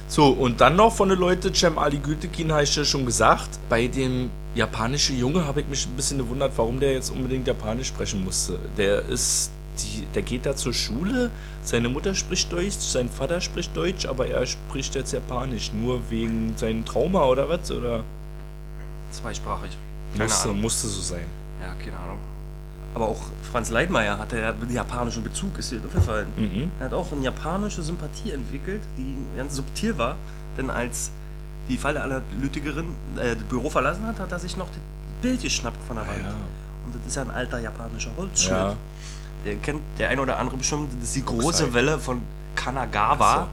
So, 0.09 0.29
und 0.29 0.61
dann 0.61 0.77
noch 0.77 0.93
von 0.93 1.09
den 1.09 1.19
Leuten, 1.19 1.53
Cem 1.53 1.79
Ali 1.79 1.99
Gütekin 1.99 2.53
habe 2.53 2.63
ich 2.63 2.77
ja 2.77 2.85
schon 2.85 3.05
gesagt, 3.05 3.59
bei 3.69 3.89
dem 3.89 4.31
japanischen 4.55 5.19
Junge 5.19 5.45
habe 5.45 5.63
ich 5.63 5.67
mich 5.67 5.87
ein 5.87 5.97
bisschen 5.97 6.19
gewundert, 6.19 6.53
warum 6.57 6.79
der 6.79 6.93
jetzt 6.93 7.11
unbedingt 7.11 7.47
Japanisch 7.47 7.89
sprechen 7.89 8.25
musste. 8.25 8.59
Der 8.77 9.05
ist, 9.07 9.51
die, 9.79 10.07
der 10.15 10.23
geht 10.23 10.47
da 10.47 10.55
zur 10.55 10.73
Schule, 10.73 11.31
seine 11.65 11.89
Mutter 11.89 12.15
spricht 12.15 12.53
Deutsch, 12.53 12.79
sein 12.79 13.11
Vater 13.11 13.41
spricht 13.41 13.77
Deutsch, 13.77 14.07
aber 14.07 14.29
er 14.29 14.47
spricht 14.47 14.95
jetzt 14.95 15.13
Japanisch, 15.13 15.73
nur 15.73 16.01
wegen 16.09 16.55
seinem 16.57 16.85
Trauma 16.85 17.25
oder 17.25 17.49
was? 17.49 17.71
Oder? 17.73 18.05
Zweisprachig. 19.11 19.71
Keine 20.13 20.25
Musste, 20.25 20.49
Ahnung. 20.49 20.61
musste 20.61 20.87
so 20.87 21.01
sein. 21.03 21.27
Ja, 21.61 21.75
keine 21.85 21.99
Ahnung. 21.99 22.19
Aber 22.97 23.09
auch 23.09 23.21
Franz 23.53 23.69
Leitmeier 23.69 24.19
hatte 24.19 24.41
ja 24.41 24.49
einen 24.49 24.73
japanischen 24.73 25.23
Bezug, 25.23 25.59
ist 25.59 25.71
dir 25.71 25.83
aufgefallen. 25.85 26.29
Mhm. 26.35 26.71
Er 26.81 26.87
hat 26.87 26.95
auch 26.95 27.12
eine 27.12 27.21
japanische 27.21 27.83
Sympathie 27.83 28.31
entwickelt, 28.31 28.81
die 28.97 29.15
ganz 29.37 29.55
subtil 29.55 29.99
war. 29.99 30.17
Denn 30.57 30.71
als 30.71 31.11
die 31.69 31.76
Fallanalytikerin 31.76 32.87
äh, 33.19 33.35
das 33.35 33.45
Büro 33.50 33.69
verlassen 33.69 34.07
hat, 34.07 34.19
hat 34.19 34.33
er 34.33 34.38
sich 34.38 34.57
noch 34.57 34.69
das 34.69 34.79
Bild 35.21 35.43
geschnappt 35.43 35.76
von 35.87 35.97
der 35.97 36.07
Wand. 36.07 36.23
Ja. 36.23 36.31
Und 36.87 36.95
das 36.95 37.07
ist 37.07 37.17
ja 37.17 37.21
ein 37.21 37.31
alter 37.31 37.59
japanischer 37.59 38.12
Holzschnitt. 38.17 38.50
Ja. 38.50 38.76
Der 39.45 39.57
kennt 39.57 39.83
der 39.99 40.09
ein 40.09 40.19
oder 40.19 40.38
andere 40.38 40.57
bestimmt. 40.57 40.91
Das 40.99 41.11
ist 41.11 41.17
die 41.17 41.25
große 41.26 41.49
Oxide. 41.49 41.75
Welle 41.75 41.99
von 41.99 42.23
Kanagawa. 42.55 43.47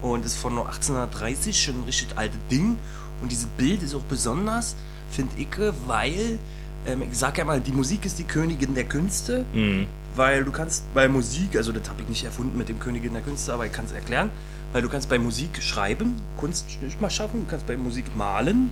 Ach 0.00 0.08
Und 0.08 0.24
ist 0.24 0.38
von 0.38 0.56
1830 0.56 1.62
schon 1.62 1.80
ein 1.80 1.84
richtig 1.84 2.08
altes 2.16 2.40
Ding. 2.50 2.78
Und 3.20 3.30
dieses 3.30 3.48
Bild 3.48 3.82
ist 3.82 3.94
auch 3.94 4.04
besonders, 4.08 4.76
finde 5.10 5.34
ich, 5.36 5.48
weil, 5.86 6.38
ähm, 6.86 7.02
ich 7.10 7.18
sag 7.18 7.36
ja 7.38 7.44
mal, 7.44 7.60
die 7.60 7.72
Musik 7.72 8.04
ist 8.04 8.18
die 8.18 8.24
Königin 8.24 8.74
der 8.74 8.84
Künste. 8.84 9.44
Mhm. 9.52 9.86
Weil 10.14 10.44
du 10.44 10.50
kannst 10.50 10.82
bei 10.94 11.08
Musik, 11.08 11.56
also 11.56 11.72
das 11.72 11.90
habe 11.90 12.00
ich 12.00 12.08
nicht 12.08 12.24
erfunden 12.24 12.56
mit 12.56 12.70
dem 12.70 12.78
Königin 12.80 13.12
der 13.12 13.20
Künste, 13.20 13.52
aber 13.52 13.66
ich 13.66 13.72
kann 13.72 13.84
es 13.84 13.92
erklären, 13.92 14.30
weil 14.72 14.80
du 14.80 14.88
kannst 14.88 15.10
bei 15.10 15.18
Musik 15.18 15.62
schreiben, 15.62 16.14
Kunst 16.38 16.64
mal 17.02 17.10
schaffen, 17.10 17.40
du 17.44 17.50
kannst 17.50 17.66
bei 17.66 17.76
Musik 17.76 18.16
malen, 18.16 18.70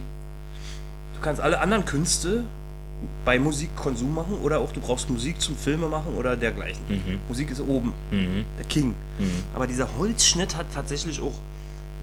du 1.17 1.21
kannst 1.21 1.43
alle 1.43 1.61
anderen 1.61 1.85
Künste 1.85 2.45
bei 3.27 3.39
Musik 3.39 3.77
Konsum 3.77 4.15
machen 4.15 4.39
oder 4.43 4.61
auch 4.61 4.73
du 4.73 4.81
brauchst 4.81 5.11
Musik 5.11 5.39
zum 5.39 5.55
Filme 5.55 5.87
machen 5.89 6.15
oder 6.15 6.35
dergleichen. 6.35 6.81
Musik 7.29 7.51
ist 7.51 7.61
oben, 7.61 7.93
Mhm. 8.11 8.47
der 8.59 8.65
King. 8.67 8.95
Aber 9.55 9.67
dieser 9.67 9.89
Holzschnitt 9.99 10.57
hat 10.57 10.67
tatsächlich 10.73 11.21
auch 11.21 11.35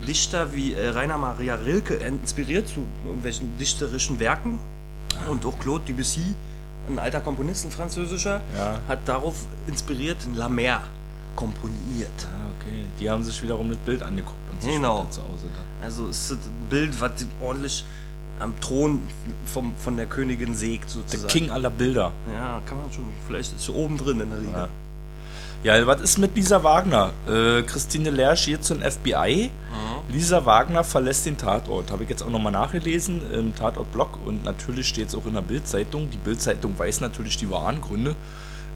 Dichter 0.08 0.54
wie 0.54 0.74
äh, 0.74 0.90
Rainer 0.90 1.18
Maria 1.18 1.56
Rilke 1.56 1.96
inspiriert 1.96 2.68
zu 2.68 2.84
irgendwelchen 3.06 3.58
dichterischen 3.60 4.20
Werken 4.20 4.60
und 5.30 5.46
auch 5.46 5.58
Claude 5.60 5.84
Debussy, 5.86 6.36
ein 6.90 7.00
alter 7.00 7.22
Komponist, 7.22 7.66
ein 7.66 7.72
französischer, 7.72 8.42
Ja. 8.58 8.80
hat 8.88 9.00
darauf 9.06 9.36
inspiriert 9.68 10.18
La 10.36 10.50
Mer 10.50 10.82
komponiert. 11.36 12.10
Ah, 12.26 12.50
okay. 12.60 12.86
Die 13.00 13.10
haben 13.10 13.24
sich 13.24 13.42
wiederum 13.42 13.70
das 13.70 13.78
Bild 13.80 14.04
angeguckt 14.04 14.36
und 14.52 14.62
sich 14.62 14.72
Genau. 14.74 15.06
zu 15.10 15.22
Hause 15.22 15.46
da. 15.56 15.86
Also 15.86 16.08
es 16.10 16.32
ist 16.32 16.40
ein 16.46 16.70
Bild, 16.70 17.00
was 17.00 17.12
ordentlich 17.42 17.86
am 18.40 18.60
Thron 18.60 19.02
vom, 19.46 19.74
von 19.78 19.98
der 19.98 20.08
Königin 20.08 20.56
sägt 20.56 20.86
Der 20.86 20.90
sozusagen. 20.92 21.28
King 21.28 21.52
aller 21.52 21.70
Bilder. 21.70 22.12
Ja, 22.34 22.62
kann 22.66 22.80
man 22.82 22.92
schon. 22.92 23.06
Vielleicht 23.28 23.54
ist 23.56 23.66
sie 23.66 23.72
oben 23.72 23.98
drin 23.98 24.20
in 24.20 24.30
der 24.30 24.40
Liga. 24.40 24.68
Ja. 25.64 25.76
Ja, 25.78 25.86
was 25.86 26.02
ist 26.02 26.18
mit 26.18 26.36
Lisa 26.36 26.64
Wagner? 26.64 27.12
Äh, 27.30 27.62
Christine 27.62 28.10
Lersch 28.10 28.48
geht 28.48 28.64
zum 28.64 28.82
FBI. 28.82 29.52
Lisa 30.10 30.46
Wagner 30.46 30.84
verlässt 30.84 31.26
den 31.26 31.38
Tatort. 31.38 31.92
Habe 31.92 32.04
ich 32.04 32.10
jetzt 32.10 32.24
auch 32.24 32.30
nochmal 32.30 32.52
nachgelesen 32.52 33.22
im 33.32 33.56
Tatort-Blog 33.56 34.20
und 34.26 34.44
natürlich 34.44 34.88
steht 34.88 35.10
es 35.10 35.16
auch 35.16 35.26
in 35.26 35.34
der 35.34 35.42
Bild-Zeitung. 35.42 36.10
Die 36.10 36.18
Bild-Zeitung 36.18 36.78
weiß 36.78 37.02
natürlich 37.02 37.38
die 37.38 37.50
wahren 37.50 37.82
Gründe. 37.82 38.16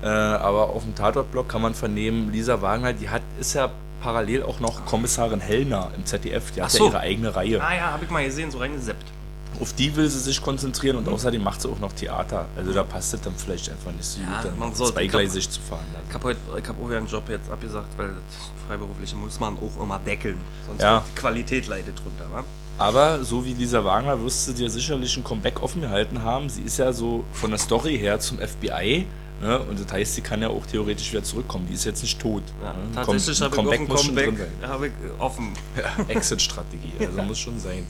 Äh, 0.02 0.08
aber 0.08 0.70
auf 0.70 0.84
dem 0.84 0.96
Tatort-Blog 0.96 1.50
kann 1.50 1.62
man 1.62 1.74
vernehmen, 1.74 2.32
Lisa 2.32 2.62
Wagner, 2.62 2.94
die 2.94 3.10
hat, 3.10 3.22
ist 3.40 3.54
ja 3.54 3.70
parallel 4.02 4.44
auch 4.44 4.60
noch 4.60 4.86
Kommissarin 4.86 5.40
Hellner 5.40 5.92
im 5.96 6.06
ZDF. 6.06 6.52
Die 6.52 6.62
hat 6.62 6.72
so. 6.72 6.86
ja 6.86 6.90
ihre 6.92 7.00
eigene 7.00 7.36
Reihe. 7.36 7.62
Ah 7.62 7.76
ja, 7.76 7.92
habe 7.92 8.06
ich 8.06 8.12
mal 8.12 8.24
gesehen, 8.24 8.52
so 8.52 8.60
reingeseppt. 8.60 9.15
Auf 9.62 9.74
die 9.74 9.96
will 9.96 10.10
sie 10.10 10.20
sich 10.20 10.42
konzentrieren 10.42 10.98
und 10.98 11.08
außerdem 11.08 11.42
macht 11.44 11.62
sie 11.62 11.70
auch 11.70 11.80
noch 11.80 11.94
Theater. 11.94 12.46
Also 12.56 12.74
da 12.74 12.84
passt 12.84 13.14
es 13.14 13.22
dann 13.22 13.34
vielleicht 13.36 13.70
einfach 13.70 13.92
nicht 13.92 14.06
so 14.06 14.20
Ja, 14.22 14.42
gut, 14.42 14.58
man 14.60 14.74
sollte- 14.76 14.94
zweigleisig 14.94 15.50
zu 15.50 15.60
fahren. 15.62 15.86
Dann. 15.94 16.02
Ich 16.08 16.14
habe 16.14 16.24
heute, 16.26 16.40
ich 16.62 16.68
habe 16.68 16.84
auch 16.84 16.90
einen 16.98 17.08
Job 17.08 17.24
jetzt 17.30 17.50
abgesagt, 17.50 17.90
weil 17.98 18.08
das 18.10 18.50
Freiberufliche 18.68 19.16
muss 19.16 19.40
man 19.40 19.58
auch 19.58 19.82
immer 19.84 20.00
deckeln. 20.00 20.38
Sonst 20.68 20.82
Ja. 20.82 21.04
die 21.10 21.20
Qualität 21.20 21.68
leidet 21.68 21.98
drunter, 21.98 22.26
wa? 22.32 22.44
Aber 22.78 23.24
so 23.24 23.46
wie 23.46 23.54
Lisa 23.54 23.84
Wagner 23.86 24.22
wirst 24.22 24.48
du 24.50 24.54
dir 24.54 24.70
sicherlich 24.70 25.16
ein 25.16 25.24
Comeback 25.24 25.64
offen 25.64 25.82
gehalten 25.82 26.22
haben. 26.22 26.50
Sie 26.50 26.62
ist 26.64 26.78
ja 26.78 26.92
so 26.92 27.24
von 27.32 27.50
der 27.52 27.60
Story 27.60 27.98
her 27.98 28.20
zum 28.20 28.38
FBI. 28.40 29.06
Ne? 29.42 29.60
Und 29.60 29.80
das 29.80 29.92
heißt, 29.92 30.16
sie 30.16 30.22
kann 30.22 30.42
ja 30.42 30.50
auch 30.50 30.66
theoretisch 30.66 31.12
wieder 31.12 31.24
zurückkommen. 31.24 31.68
Die 31.70 31.74
ist 31.74 31.86
jetzt 31.86 32.02
nicht 32.02 32.20
tot. 32.20 32.44
Ja, 32.62 32.74
ne? 32.74 32.80
Ein 32.90 32.94
tatsächlich 32.96 33.42
habe 33.42 33.50
ich 33.50 33.56
Comeback 33.88 34.40
habe 34.68 34.88
ich 34.88 34.94
äh, 34.94 35.22
offen. 35.22 35.52
Ja, 35.78 36.04
Exit-Strategie. 36.08 36.94
Also 37.00 37.22
muss 37.24 37.40
schon 37.40 37.60
sein. 37.60 37.86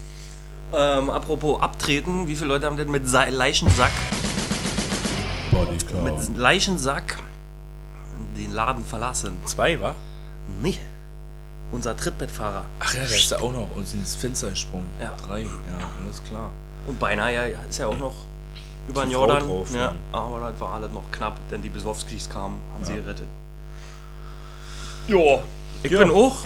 Ähm, 0.74 1.10
apropos 1.10 1.60
abtreten, 1.60 2.26
wie 2.28 2.34
viele 2.36 2.48
Leute 2.48 2.66
haben 2.66 2.76
denn 2.76 2.90
mit 2.90 3.08
Sa 3.08 3.24
Leichensack, 3.24 3.92
Bodycount. 5.52 6.28
mit 6.28 6.36
Leichensack 6.36 7.18
den 8.36 8.52
Laden 8.52 8.84
verlassen? 8.84 9.36
Zwei, 9.44 9.80
wa? 9.80 9.94
Nee. 10.60 10.78
Unser 11.72 11.96
Trittbettfahrer. 11.96 12.64
Ach 12.80 12.94
ja, 12.94 13.00
da 13.00 13.06
ist 13.06 13.30
ja 13.30 13.38
auch 13.38 13.52
noch 13.52 13.68
uns 13.74 13.94
ins 13.94 14.14
Fenster 14.14 14.50
gesprungen. 14.50 14.86
Ja. 15.00 15.12
Drei, 15.26 15.42
ja, 15.42 15.48
alles 16.04 16.22
klar. 16.28 16.50
Und 16.86 16.98
beinahe 16.98 17.32
ja, 17.52 17.58
ist 17.68 17.78
ja 17.78 17.86
auch 17.88 17.98
noch 17.98 18.14
über 18.88 19.02
den 19.02 19.10
Jordan. 19.10 19.42
drauf, 19.46 19.72
ja, 19.74 19.80
ja. 19.86 19.94
aber 20.12 20.40
das 20.50 20.60
war 20.60 20.74
alles 20.74 20.92
noch 20.92 21.02
knapp, 21.10 21.36
denn 21.50 21.62
die 21.62 21.68
Besowskis 21.68 22.28
kamen, 22.30 22.60
haben 22.74 22.84
sie 22.84 22.94
gerettet. 22.94 23.26
Ja. 25.08 25.40
Ich 25.82 25.90
Ja. 25.90 25.98
bin 26.00 26.10
auch. 26.10 26.36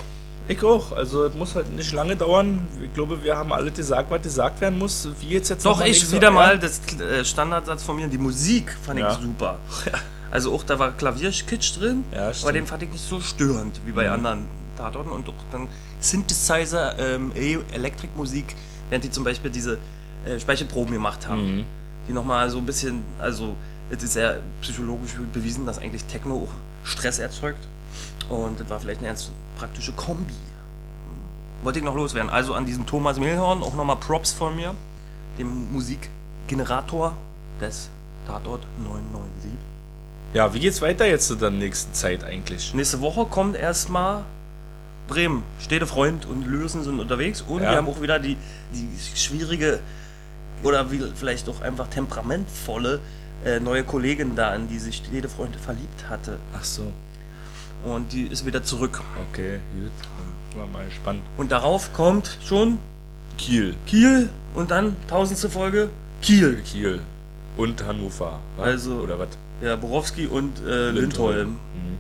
Ich 0.50 0.62
auch. 0.64 0.90
Also 0.92 1.25
es 1.26 1.35
muss 1.35 1.54
halt 1.54 1.71
nicht 1.76 1.92
lange 1.92 2.16
dauern. 2.16 2.66
Ich 2.83 2.92
glaube, 2.92 3.23
wir 3.23 3.37
haben 3.37 3.52
alle 3.52 3.71
gesagt, 3.71 4.11
was 4.11 4.21
gesagt 4.23 4.61
werden 4.61 4.78
muss. 4.80 5.09
Wie 5.21 5.28
jetzt 5.28 5.49
jetzt 5.49 5.64
Doch, 5.64 5.80
ich 5.85 6.11
wieder 6.11 6.30
mal 6.33 6.59
das 6.59 6.80
äh, 7.00 7.25
Standardsatz 7.25 7.85
von 7.85 7.95
mir. 7.97 8.09
Die 8.09 8.19
Musik 8.19 8.76
fand 8.85 8.99
ich 8.99 9.04
Ja. 9.04 9.19
super. 9.21 9.59
Also 10.33 10.54
auch 10.54 10.62
da 10.62 10.78
war 10.78 10.92
Klavierkitsch 10.92 11.76
drin, 11.76 12.04
Ja, 12.14 12.30
aber 12.42 12.52
den 12.52 12.64
fand 12.64 12.85
ich 12.85 12.90
nicht 12.92 13.04
so 13.04 13.21
störend 13.21 13.80
wie 13.85 13.90
bei 13.90 14.07
Mhm. 14.07 14.12
anderen 14.14 14.45
Tatorten. 14.78 15.11
Und 15.11 15.28
auch 15.28 15.35
dann 15.50 15.66
Synthesizer, 15.99 16.97
ähm, 17.00 17.33
E- 17.35 17.59
Elektrikmusik, 17.73 18.54
während 18.90 19.04
die 19.04 19.11
zum 19.11 19.25
Beispiel 19.25 19.50
diese 19.50 19.78
äh, 20.25 20.38
Speichelproben 20.38 20.92
gemacht 20.95 21.26
haben. 21.26 21.57
Mhm. 21.59 21.64
Die 22.09 22.12
nochmal 22.12 22.49
so 22.49 22.59
ein 22.59 22.66
bisschen, 22.66 23.02
also 23.19 23.57
es 23.90 24.02
ist 24.04 24.14
ja 24.16 24.35
psychologisch 24.62 25.12
bewiesen, 25.33 25.66
dass 25.66 25.78
eigentlich 25.78 26.04
Techno 26.04 26.47
auch 26.47 26.54
Stress 26.88 27.19
erzeugt. 27.19 27.66
Und 28.28 28.61
das 28.61 28.68
war 28.70 28.80
vielleicht 28.80 29.00
eine 29.00 29.09
ganz 29.09 29.30
praktische 29.59 29.92
Kombi. 29.92 30.35
Wollte 31.62 31.78
ich 31.78 31.85
noch 31.85 31.94
loswerden. 31.94 32.30
Also 32.30 32.54
an 32.54 32.64
diesem 32.64 32.87
Thomas 32.87 33.18
Mehlhorn 33.18 33.62
auch 33.62 33.75
nochmal 33.75 33.97
Props 33.97 34.32
von 34.32 34.56
mir, 34.56 34.75
dem 35.38 35.73
Musikgenerator 35.73 37.14
des 37.61 37.90
Tatort 38.26 38.62
997. 38.82 39.50
Ja, 40.32 40.54
wie 40.54 40.61
geht's 40.61 40.80
weiter 40.80 41.06
jetzt 41.06 41.30
in 41.30 41.38
der 41.38 41.50
nächsten 41.50 41.92
Zeit 41.92 42.23
eigentlich? 42.25 42.73
Nächste 42.73 43.00
Woche 43.00 43.26
kommt 43.26 43.56
erstmal 43.56 44.25
Bremen. 45.09 45.42
Städtefreund 45.61 46.25
und 46.25 46.47
Lösen 46.47 46.85
sind 46.85 47.00
unterwegs 47.00 47.42
und 47.42 47.62
Ja. 47.62 47.70
wir 47.73 47.76
haben 47.78 47.88
auch 47.88 48.00
wieder 48.00 48.18
die, 48.20 48.37
die 48.73 48.88
schwierige 49.18 49.80
oder 50.62 50.90
wie, 50.92 51.02
vielleicht 51.16 51.49
auch 51.49 51.61
einfach 51.62 51.88
temperamentvolle 51.88 53.00
äh, 53.44 53.59
neue 53.59 53.82
Kollegin 53.82 54.37
da, 54.37 54.54
in 54.54 54.68
die 54.68 54.78
sich 54.78 54.97
Städtefreund 54.99 55.56
verliebt 55.56 56.09
hatte. 56.09 56.38
Ach 56.56 56.62
so. 56.64 56.92
Und 57.85 58.13
die 58.13 58.27
ist 58.27 58.45
wieder 58.45 58.63
zurück. 58.63 59.01
Okay, 59.31 59.59
gut. 59.75 60.59
War 60.59 60.67
mal 60.67 60.85
gespannt. 60.87 61.23
Und 61.37 61.51
darauf 61.53 61.93
kommt 61.93 62.39
schon 62.45 62.79
Kiel. 63.39 63.75
Kiel 63.87 64.29
und 64.55 64.71
dann 64.71 64.97
tausendste 65.09 65.49
Folge 65.49 65.89
Kiel. 66.23 66.61
Kiel. 66.65 67.01
Und 67.57 67.85
Hannover. 67.87 68.39
wa? 68.57 68.63
Also- 68.63 68.97
Oder 69.01 69.19
was? 69.19 69.29
Ja, 69.63 69.77
Borowski 69.77 70.27
und 70.27 70.59
äh, 70.67 70.91
Lindholm. 70.91 71.51
Mhm. 71.51 71.99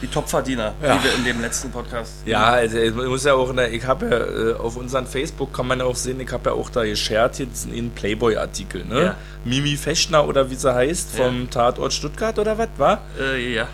Die 0.00 0.06
Topverdiener, 0.06 0.74
Ja. 0.82 0.96
die 0.96 1.04
wir 1.04 1.14
in 1.14 1.24
dem 1.24 1.40
letzten 1.40 1.70
Podcast. 1.72 2.12
Ja, 2.24 2.44
also 2.44 2.78
ich 2.78 2.94
muss 2.94 3.24
ja 3.24 3.34
auch, 3.34 3.52
der, 3.54 3.72
ich 3.72 3.84
habe 3.84 4.06
ja 4.06 4.50
äh, 4.50 4.54
auf 4.54 4.76
unserem 4.76 5.06
Facebook 5.06 5.52
kann 5.52 5.66
man 5.66 5.80
ja 5.80 5.86
auch 5.86 5.96
sehen, 5.96 6.20
ich 6.20 6.30
habe 6.30 6.50
ja 6.50 6.54
auch 6.56 6.70
da 6.70 6.84
geshared 6.84 7.38
jetzt 7.40 7.66
einen 7.66 7.90
Playboy-Artikel, 7.90 8.84
ne? 8.84 9.02
Ja. 9.02 9.14
Mimi 9.44 9.76
Feschner 9.76 10.28
oder 10.28 10.50
wie 10.50 10.54
sie 10.54 10.72
heißt, 10.72 11.16
vom 11.16 11.50
Tatort 11.50 11.92
Stuttgart 11.92 12.38
oder 12.38 12.56
was, 12.58 12.68
war? 12.76 13.00
Äh, 13.18 13.54
ja, 13.54 13.66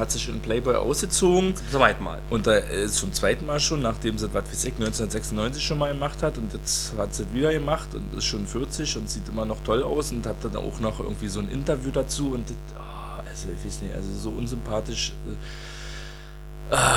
Hat 0.00 0.10
sich 0.10 0.28
in 0.28 0.40
Playboy 0.40 0.74
ausgezogen 0.74 1.54
soweit 1.70 2.00
mal. 2.00 2.20
und 2.30 2.46
da 2.46 2.56
äh, 2.56 2.88
zum 2.88 3.12
zweiten 3.12 3.44
Mal 3.44 3.60
schon, 3.60 3.82
nachdem 3.82 4.16
sie, 4.16 4.32
was 4.32 4.44
weiß 4.44 4.64
ich, 4.64 4.74
1996 4.74 5.62
schon 5.62 5.78
mal 5.78 5.92
gemacht 5.92 6.22
hat 6.22 6.38
und 6.38 6.52
jetzt 6.54 6.94
hat 6.96 7.14
sie 7.14 7.26
wieder 7.34 7.52
gemacht 7.52 7.88
und 7.94 8.16
ist 8.16 8.24
schon 8.24 8.46
40 8.46 8.96
und 8.96 9.10
sieht 9.10 9.28
immer 9.28 9.44
noch 9.44 9.62
toll 9.62 9.82
aus 9.82 10.10
und 10.10 10.26
hat 10.26 10.36
dann 10.42 10.56
auch 10.56 10.80
noch 10.80 11.00
irgendwie 11.00 11.28
so 11.28 11.40
ein 11.40 11.50
Interview 11.50 11.90
dazu 11.92 12.32
und 12.32 12.48
das, 12.48 12.56
ah, 12.78 13.22
also 13.28 13.48
ich 13.56 13.64
weiß 13.64 13.82
nicht, 13.82 13.94
also 13.94 14.08
so 14.18 14.30
unsympathisch. 14.30 15.12
Äh, 15.28 15.34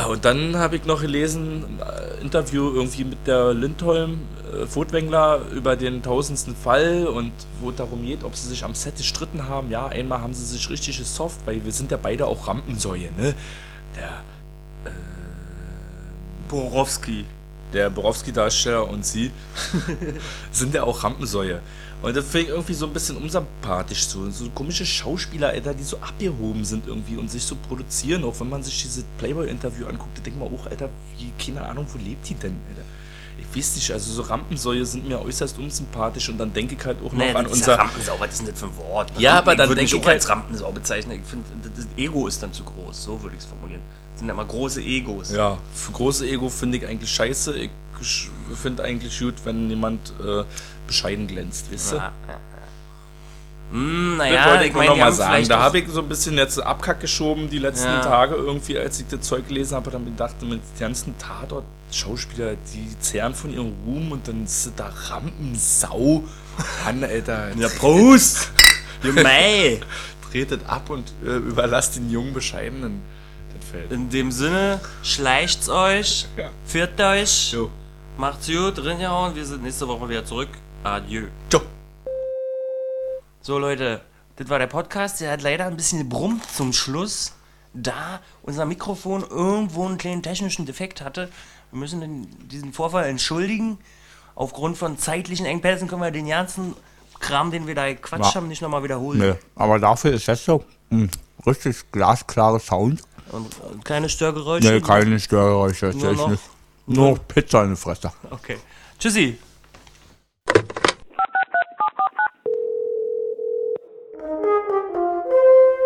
Und 0.10 0.24
dann 0.24 0.56
habe 0.58 0.76
ich 0.76 0.86
noch 0.86 1.02
gelesen, 1.02 1.64
ein 1.64 1.80
äh, 1.80 2.22
Interview 2.22 2.72
irgendwie 2.74 3.06
mit 3.06 3.26
der 3.26 3.56
Lindholm, 3.56 4.22
äh, 4.54 4.68
Furtwängler, 4.68 5.42
über 5.52 5.76
den 5.76 6.04
tausendsten 6.04 6.56
Fall 6.56 7.08
und 7.08 7.32
wo 7.60 7.72
es 7.72 7.76
darum 7.78 8.04
geht, 8.06 8.24
ob 8.24 8.36
sie 8.36 8.48
sich 8.48 8.64
am 8.64 8.76
Set 8.76 8.98
gestritten 8.98 9.48
haben. 9.48 9.72
Ja, 9.72 9.88
einmal 9.88 10.22
haben 10.22 10.36
sie 10.36 10.46
sich 10.46 10.70
richtig 10.70 11.00
gesoft, 11.00 11.40
weil 11.46 11.66
wir 11.66 11.72
sind 11.72 11.90
ja 11.90 11.98
beide 12.00 12.28
auch 12.28 12.48
Rampensäue, 12.48 13.10
ne? 13.18 13.34
Der, 13.96 14.22
Borowski. 16.48 17.26
Der 17.74 17.90
Borowski-Darsteller 17.90 18.88
und 18.88 19.06
sie 19.06 19.32
sind 20.52 20.74
ja 20.74 20.84
auch 20.84 21.04
Rampensäue. 21.04 21.62
Und 22.02 22.16
das 22.18 22.26
finde 22.26 22.48
ich 22.48 22.50
irgendwie 22.50 22.74
so 22.74 22.86
ein 22.88 22.92
bisschen 22.94 23.16
unsympathisch. 23.16 24.06
So, 24.08 24.30
so 24.30 24.50
komische 24.50 24.86
Schauspieler, 24.86 25.50
Alter, 25.50 25.74
die 25.74 25.84
so 25.84 25.98
abgehoben 26.00 26.66
sind 26.66 26.86
irgendwie 26.86 27.16
und 27.16 27.32
sich 27.32 27.44
so 27.44 27.56
produzieren. 27.56 28.26
Auch 28.26 28.38
wenn 28.42 28.50
man 28.50 28.62
sich 28.62 28.82
dieses 28.84 29.06
Playboy-Interview 29.20 29.86
anguckt, 29.88 30.18
da 30.18 30.22
denkt 30.22 30.38
man 30.38 30.50
auch, 30.54 30.68
Alter, 30.68 30.90
wie, 31.18 31.32
keine 31.44 31.66
Ahnung, 31.66 31.86
wo 31.94 31.98
lebt 31.98 32.28
die 32.28 32.36
denn, 32.36 32.58
Alter? 32.70 32.82
Ich 33.40 33.58
weiß 33.58 33.76
nicht, 33.76 33.92
also 33.92 34.12
so 34.14 34.22
Rampensäue 34.24 34.86
sind 34.86 35.08
mir 35.08 35.20
äußerst 35.22 35.58
unsympathisch 35.58 36.28
und 36.30 36.38
dann 36.38 36.52
denke 36.54 36.76
ich 36.78 36.86
halt 36.86 36.98
auch 37.00 37.12
noch 37.14 37.18
Nee, 37.20 37.32
an 37.34 37.46
unser. 37.48 37.72
ja 37.74 37.78
Rampensau, 37.78 38.16
was 38.20 38.32
ist 38.32 38.40
denn 38.42 38.48
das 38.50 38.60
für 38.60 38.66
ein 38.68 38.78
Wort? 38.78 39.12
Ja, 39.18 39.38
aber 39.40 39.56
dann 39.56 39.70
denke 39.70 39.84
ich 39.84 39.94
ich 39.94 40.00
auch 40.02 40.06
als 40.08 40.28
halt- 40.28 40.38
Rampensau 40.38 40.72
bezeichnen. 40.72 41.22
Ich 41.24 41.28
finde, 41.30 41.46
das 41.76 41.88
Ego 41.98 42.28
ist 42.28 42.44
dann 42.44 42.52
zu 42.54 42.64
groß, 42.64 43.04
so 43.04 43.22
würde 43.24 43.36
ich 43.36 43.42
es 43.42 43.48
formulieren. 43.48 43.82
Das 44.14 44.20
sind 44.20 44.30
immer 44.30 44.46
große 44.46 44.82
Egos. 44.82 45.32
Ja, 45.32 45.58
für 45.74 45.92
große 45.92 46.28
Ego 46.28 46.50
finde 46.50 46.78
ich 46.78 46.88
eigentlich 46.88 47.12
scheiße. 47.12 47.56
Ich 47.58 47.70
finde 48.62 48.84
eigentlich 48.84 49.18
gut, 49.20 49.36
wenn 49.44 49.70
jemand 49.70 50.14
äh, 50.24 50.44
bescheiden 50.88 51.28
glänzt, 51.28 51.68
wisst 51.72 51.94
ihr? 51.94 51.98
Ja, 51.98 52.12
ja. 52.28 52.38
Hm, 53.72 54.16
Das 54.20 54.28
naja, 54.30 54.46
wollte 54.52 54.66
ich 54.66 54.74
nur 54.74 54.78
meine, 54.84 54.90
noch 54.90 54.94
die 54.96 55.00
mal 55.00 55.06
haben 55.08 55.16
sagen. 55.16 55.48
Da 55.48 55.60
habe 55.60 55.80
ich 55.80 55.88
so 55.90 56.02
ein 56.02 56.10
bisschen 56.10 56.38
jetzt 56.38 56.60
Abkack 56.62 57.00
geschoben 57.00 57.50
die 57.50 57.58
letzten 57.60 57.88
Ja. 57.88 58.02
Tage 58.02 58.36
irgendwie, 58.36 58.78
als 58.78 59.00
ich 59.00 59.08
das 59.08 59.22
Zeug 59.22 59.48
gelesen 59.48 59.76
habe. 59.76 59.90
Dann 59.90 60.06
gedacht, 60.06 60.36
mit 60.44 60.52
den 60.62 60.80
ganzen 60.80 61.18
Tatort-Schauspieler, 61.18 62.56
die 62.74 63.00
zehren 63.00 63.34
von 63.34 63.52
ihrem 63.54 63.74
Ruhm 63.86 64.12
und 64.12 64.28
dann 64.28 64.44
ist 64.44 64.72
da 64.76 64.92
Rampensau. 65.10 66.24
Mann, 66.86 67.04
Alter. 67.04 67.50
Ja, 67.58 67.70
Prost! 67.70 68.52
Mei! 69.04 69.80
tretet 70.32 70.62
ab 70.68 70.90
und 70.90 71.14
äh, 71.26 71.36
überlasst 71.38 71.96
den 71.96 72.10
jungen 72.10 72.34
Bescheidenen 72.34 73.02
das 73.60 73.70
Feld. 73.70 73.92
In 73.92 74.10
dem 74.10 74.32
Sinne, 74.32 74.80
schleicht's 75.04 75.70
euch, 75.70 76.28
Ja. 76.38 76.50
führt 76.66 77.00
euch, 77.02 77.52
Jo. 77.54 77.70
macht's 78.18 78.48
gut, 78.48 78.84
reingehauen, 78.86 79.36
wir 79.36 79.46
sind 79.46 79.64
nächste 79.64 79.88
Woche 79.88 80.08
wieder 80.10 80.26
zurück. 80.26 80.50
Adieu. 80.84 81.28
Ciao. 81.50 81.62
So 83.42 83.58
Leute, 83.60 84.02
das 84.38 84.50
war 84.50 84.60
der 84.60 84.68
Podcast, 84.68 85.20
der 85.22 85.32
hat 85.32 85.42
leider 85.42 85.66
ein 85.66 85.76
bisschen 85.76 86.00
gebrummt 86.00 86.44
zum 86.50 86.74
Schluss, 86.74 87.34
da 87.74 88.20
unser 88.44 88.66
Mikrofon 88.66 89.24
irgendwo 89.30 89.86
einen 89.86 89.98
kleinen 89.98 90.24
technischen 90.24 90.66
Defekt 90.66 91.02
hatte. 91.02 91.30
Wir 91.72 91.80
müssen 91.80 92.28
diesen 92.48 92.72
Vorfall 92.74 93.06
entschuldigen. 93.06 93.80
Aufgrund 94.36 94.78
von 94.78 94.98
zeitlichen 94.98 95.46
Engpässen 95.46 95.88
können 95.88 96.02
wir 96.02 96.12
den 96.12 96.28
ganzen 96.28 96.76
Kram, 97.20 97.52
den 97.52 97.68
wir 97.68 97.76
da 97.76 97.88
gequatscht 97.88 98.34
Ja. 98.34 98.36
haben, 98.36 98.48
nicht 98.48 98.62
nochmal 98.62 98.84
wiederholen. 98.84 99.20
Nee, 99.20 99.34
aber 99.56 99.80
dafür 99.80 100.12
ist 100.14 100.28
das 100.28 100.44
so 100.46 100.64
ein 100.92 101.10
richtig 101.46 101.92
glasklarer 101.92 102.60
Sound. 102.60 103.02
Und, 103.32 103.60
und 103.62 103.86
keine 103.86 104.10
Störgeräusche. 104.10 104.72
Nee, 104.72 104.82
keine 104.82 105.20
Störgeräusche. 105.20 105.92
Nur 105.96 106.14
noch-. 106.14 106.38
Nur 106.86 107.12
noch 107.12 107.28
Pizza 107.28 107.64
in 107.64 107.70
der 107.70 107.78
Fresse. 107.78 108.12
Okay. 108.30 108.58
Tschüssi. 109.00 109.38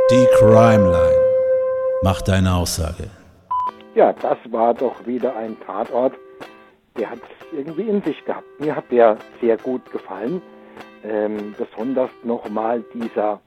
Die 0.10 0.28
Crime 0.40 0.92
Line. 0.92 1.22
Mach 2.02 2.22
deine 2.22 2.56
Aussage. 2.56 3.10
Ja, 3.94 4.14
das 4.14 4.38
war 4.50 4.74
doch 4.74 5.06
wieder 5.06 5.36
ein 5.36 5.58
Tatort. 5.66 6.14
Der 6.98 7.12
hat 7.12 7.20
es 7.20 7.58
irgendwie 7.58 7.90
in 7.90 8.02
sich 8.04 8.24
gehabt. 8.26 8.48
Mir 8.60 8.76
hat 8.76 8.90
der 8.92 9.18
sehr 9.42 9.58
gut 9.58 9.92
gefallen. 9.92 10.42
Ähm, 11.04 11.54
besonders 11.58 12.10
nochmal 12.24 12.84
dieser 12.94 13.40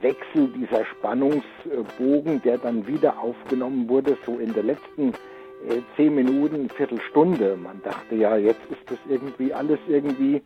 Wechsel, 0.00 0.48
dieser 0.48 0.84
Spannungsbogen, 0.84 2.42
der 2.42 2.58
dann 2.58 2.86
wieder 2.86 3.18
aufgenommen 3.18 3.88
wurde, 3.88 4.16
so 4.24 4.38
in 4.38 4.52
der 4.52 4.62
letzten 4.62 5.12
äh, 5.68 5.80
zehn 5.96 6.14
Minuten, 6.14 6.68
Viertelstunde. 6.70 7.56
Man 7.56 7.80
dachte 7.82 8.14
ja, 8.14 8.36
jetzt 8.36 8.60
ist 8.70 8.90
das 8.90 8.98
irgendwie 9.08 9.52
alles 9.52 9.78
irgendwie, 9.88 10.42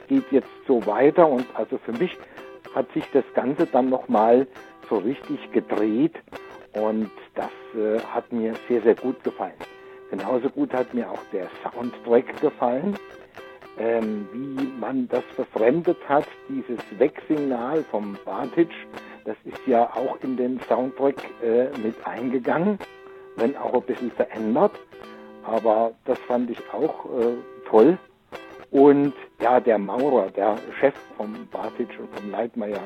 es 0.00 0.06
geht 0.08 0.24
jetzt 0.30 0.48
so 0.66 0.84
weiter 0.86 1.28
und 1.28 1.46
also 1.54 1.78
für 1.78 1.92
mich 1.92 2.16
hat 2.74 2.90
sich 2.92 3.04
das 3.12 3.24
Ganze 3.34 3.66
dann 3.66 3.88
nochmal 3.88 4.46
so 4.88 4.96
richtig 4.98 5.52
gedreht 5.52 6.14
und 6.74 7.10
das 7.34 7.50
äh, 7.74 8.00
hat 8.00 8.32
mir 8.32 8.54
sehr, 8.68 8.82
sehr 8.82 8.94
gut 8.94 9.22
gefallen. 9.22 9.54
Genauso 10.10 10.48
gut 10.50 10.72
hat 10.72 10.92
mir 10.94 11.10
auch 11.10 11.22
der 11.32 11.48
Soundtrack 11.62 12.40
gefallen, 12.40 12.96
ähm, 13.78 14.28
wie 14.32 14.68
man 14.80 15.08
das 15.08 15.24
verfremdet 15.34 15.98
hat, 16.08 16.26
dieses 16.48 16.78
Wegsignal 16.98 17.82
vom 17.90 18.16
Bartic, 18.24 18.68
das 19.24 19.36
ist 19.44 19.66
ja 19.66 19.84
auch 19.94 20.18
in 20.22 20.36
den 20.36 20.60
Soundtrack 20.68 21.16
äh, 21.42 21.66
mit 21.78 21.94
eingegangen, 22.06 22.78
wenn 23.36 23.56
auch 23.56 23.74
ein 23.74 23.82
bisschen 23.82 24.10
verändert, 24.12 24.72
aber 25.44 25.92
das 26.04 26.18
fand 26.20 26.50
ich 26.50 26.58
auch 26.72 27.06
äh, 27.06 27.34
toll. 27.68 27.98
Und 28.70 29.14
ja, 29.40 29.60
der 29.60 29.78
Maurer, 29.78 30.30
der 30.30 30.56
Chef 30.80 30.94
vom 31.16 31.46
Bartic 31.50 31.88
und 31.98 32.14
vom 32.16 32.30
Leitmeier, 32.30 32.80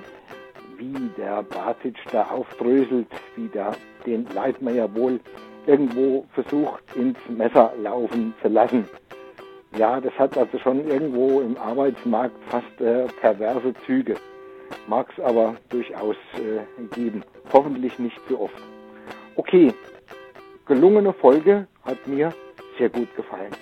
wie 0.77 1.11
der 1.16 1.42
Bartic 1.42 1.96
da 2.12 2.24
aufdröselt, 2.24 3.09
wie 3.37 3.48
der 3.48 3.72
den 4.07 4.27
Leitmeier 4.35 4.94
wohl 4.94 5.20
irgendwo 5.66 6.24
versucht 6.33 6.83
ins 6.94 7.18
Messer 7.29 7.72
laufen 7.83 8.35
zu 8.40 8.48
lassen. 8.48 8.88
Ja, 9.76 10.00
das 10.00 10.12
hat 10.18 10.37
also 10.37 10.59
schon 10.59 10.88
irgendwo 10.88 11.40
im 11.40 11.57
Arbeitsmarkt 11.57 12.37
fast 12.50 12.81
äh, 12.81 13.07
perverse 13.20 13.74
Züge. 13.87 14.16
Mag 14.87 15.09
es 15.16 15.22
aber 15.22 15.57
durchaus 15.68 16.16
äh, 16.37 16.85
geben. 16.94 17.22
Hoffentlich 17.52 17.98
nicht 17.98 18.18
zu 18.28 18.40
oft. 18.40 18.62
Okay, 19.37 19.72
gelungene 20.66 21.12
Folge 21.12 21.66
hat 21.85 22.07
mir 22.07 22.33
sehr 22.78 22.88
gut 22.88 23.14
gefallen. 23.14 23.52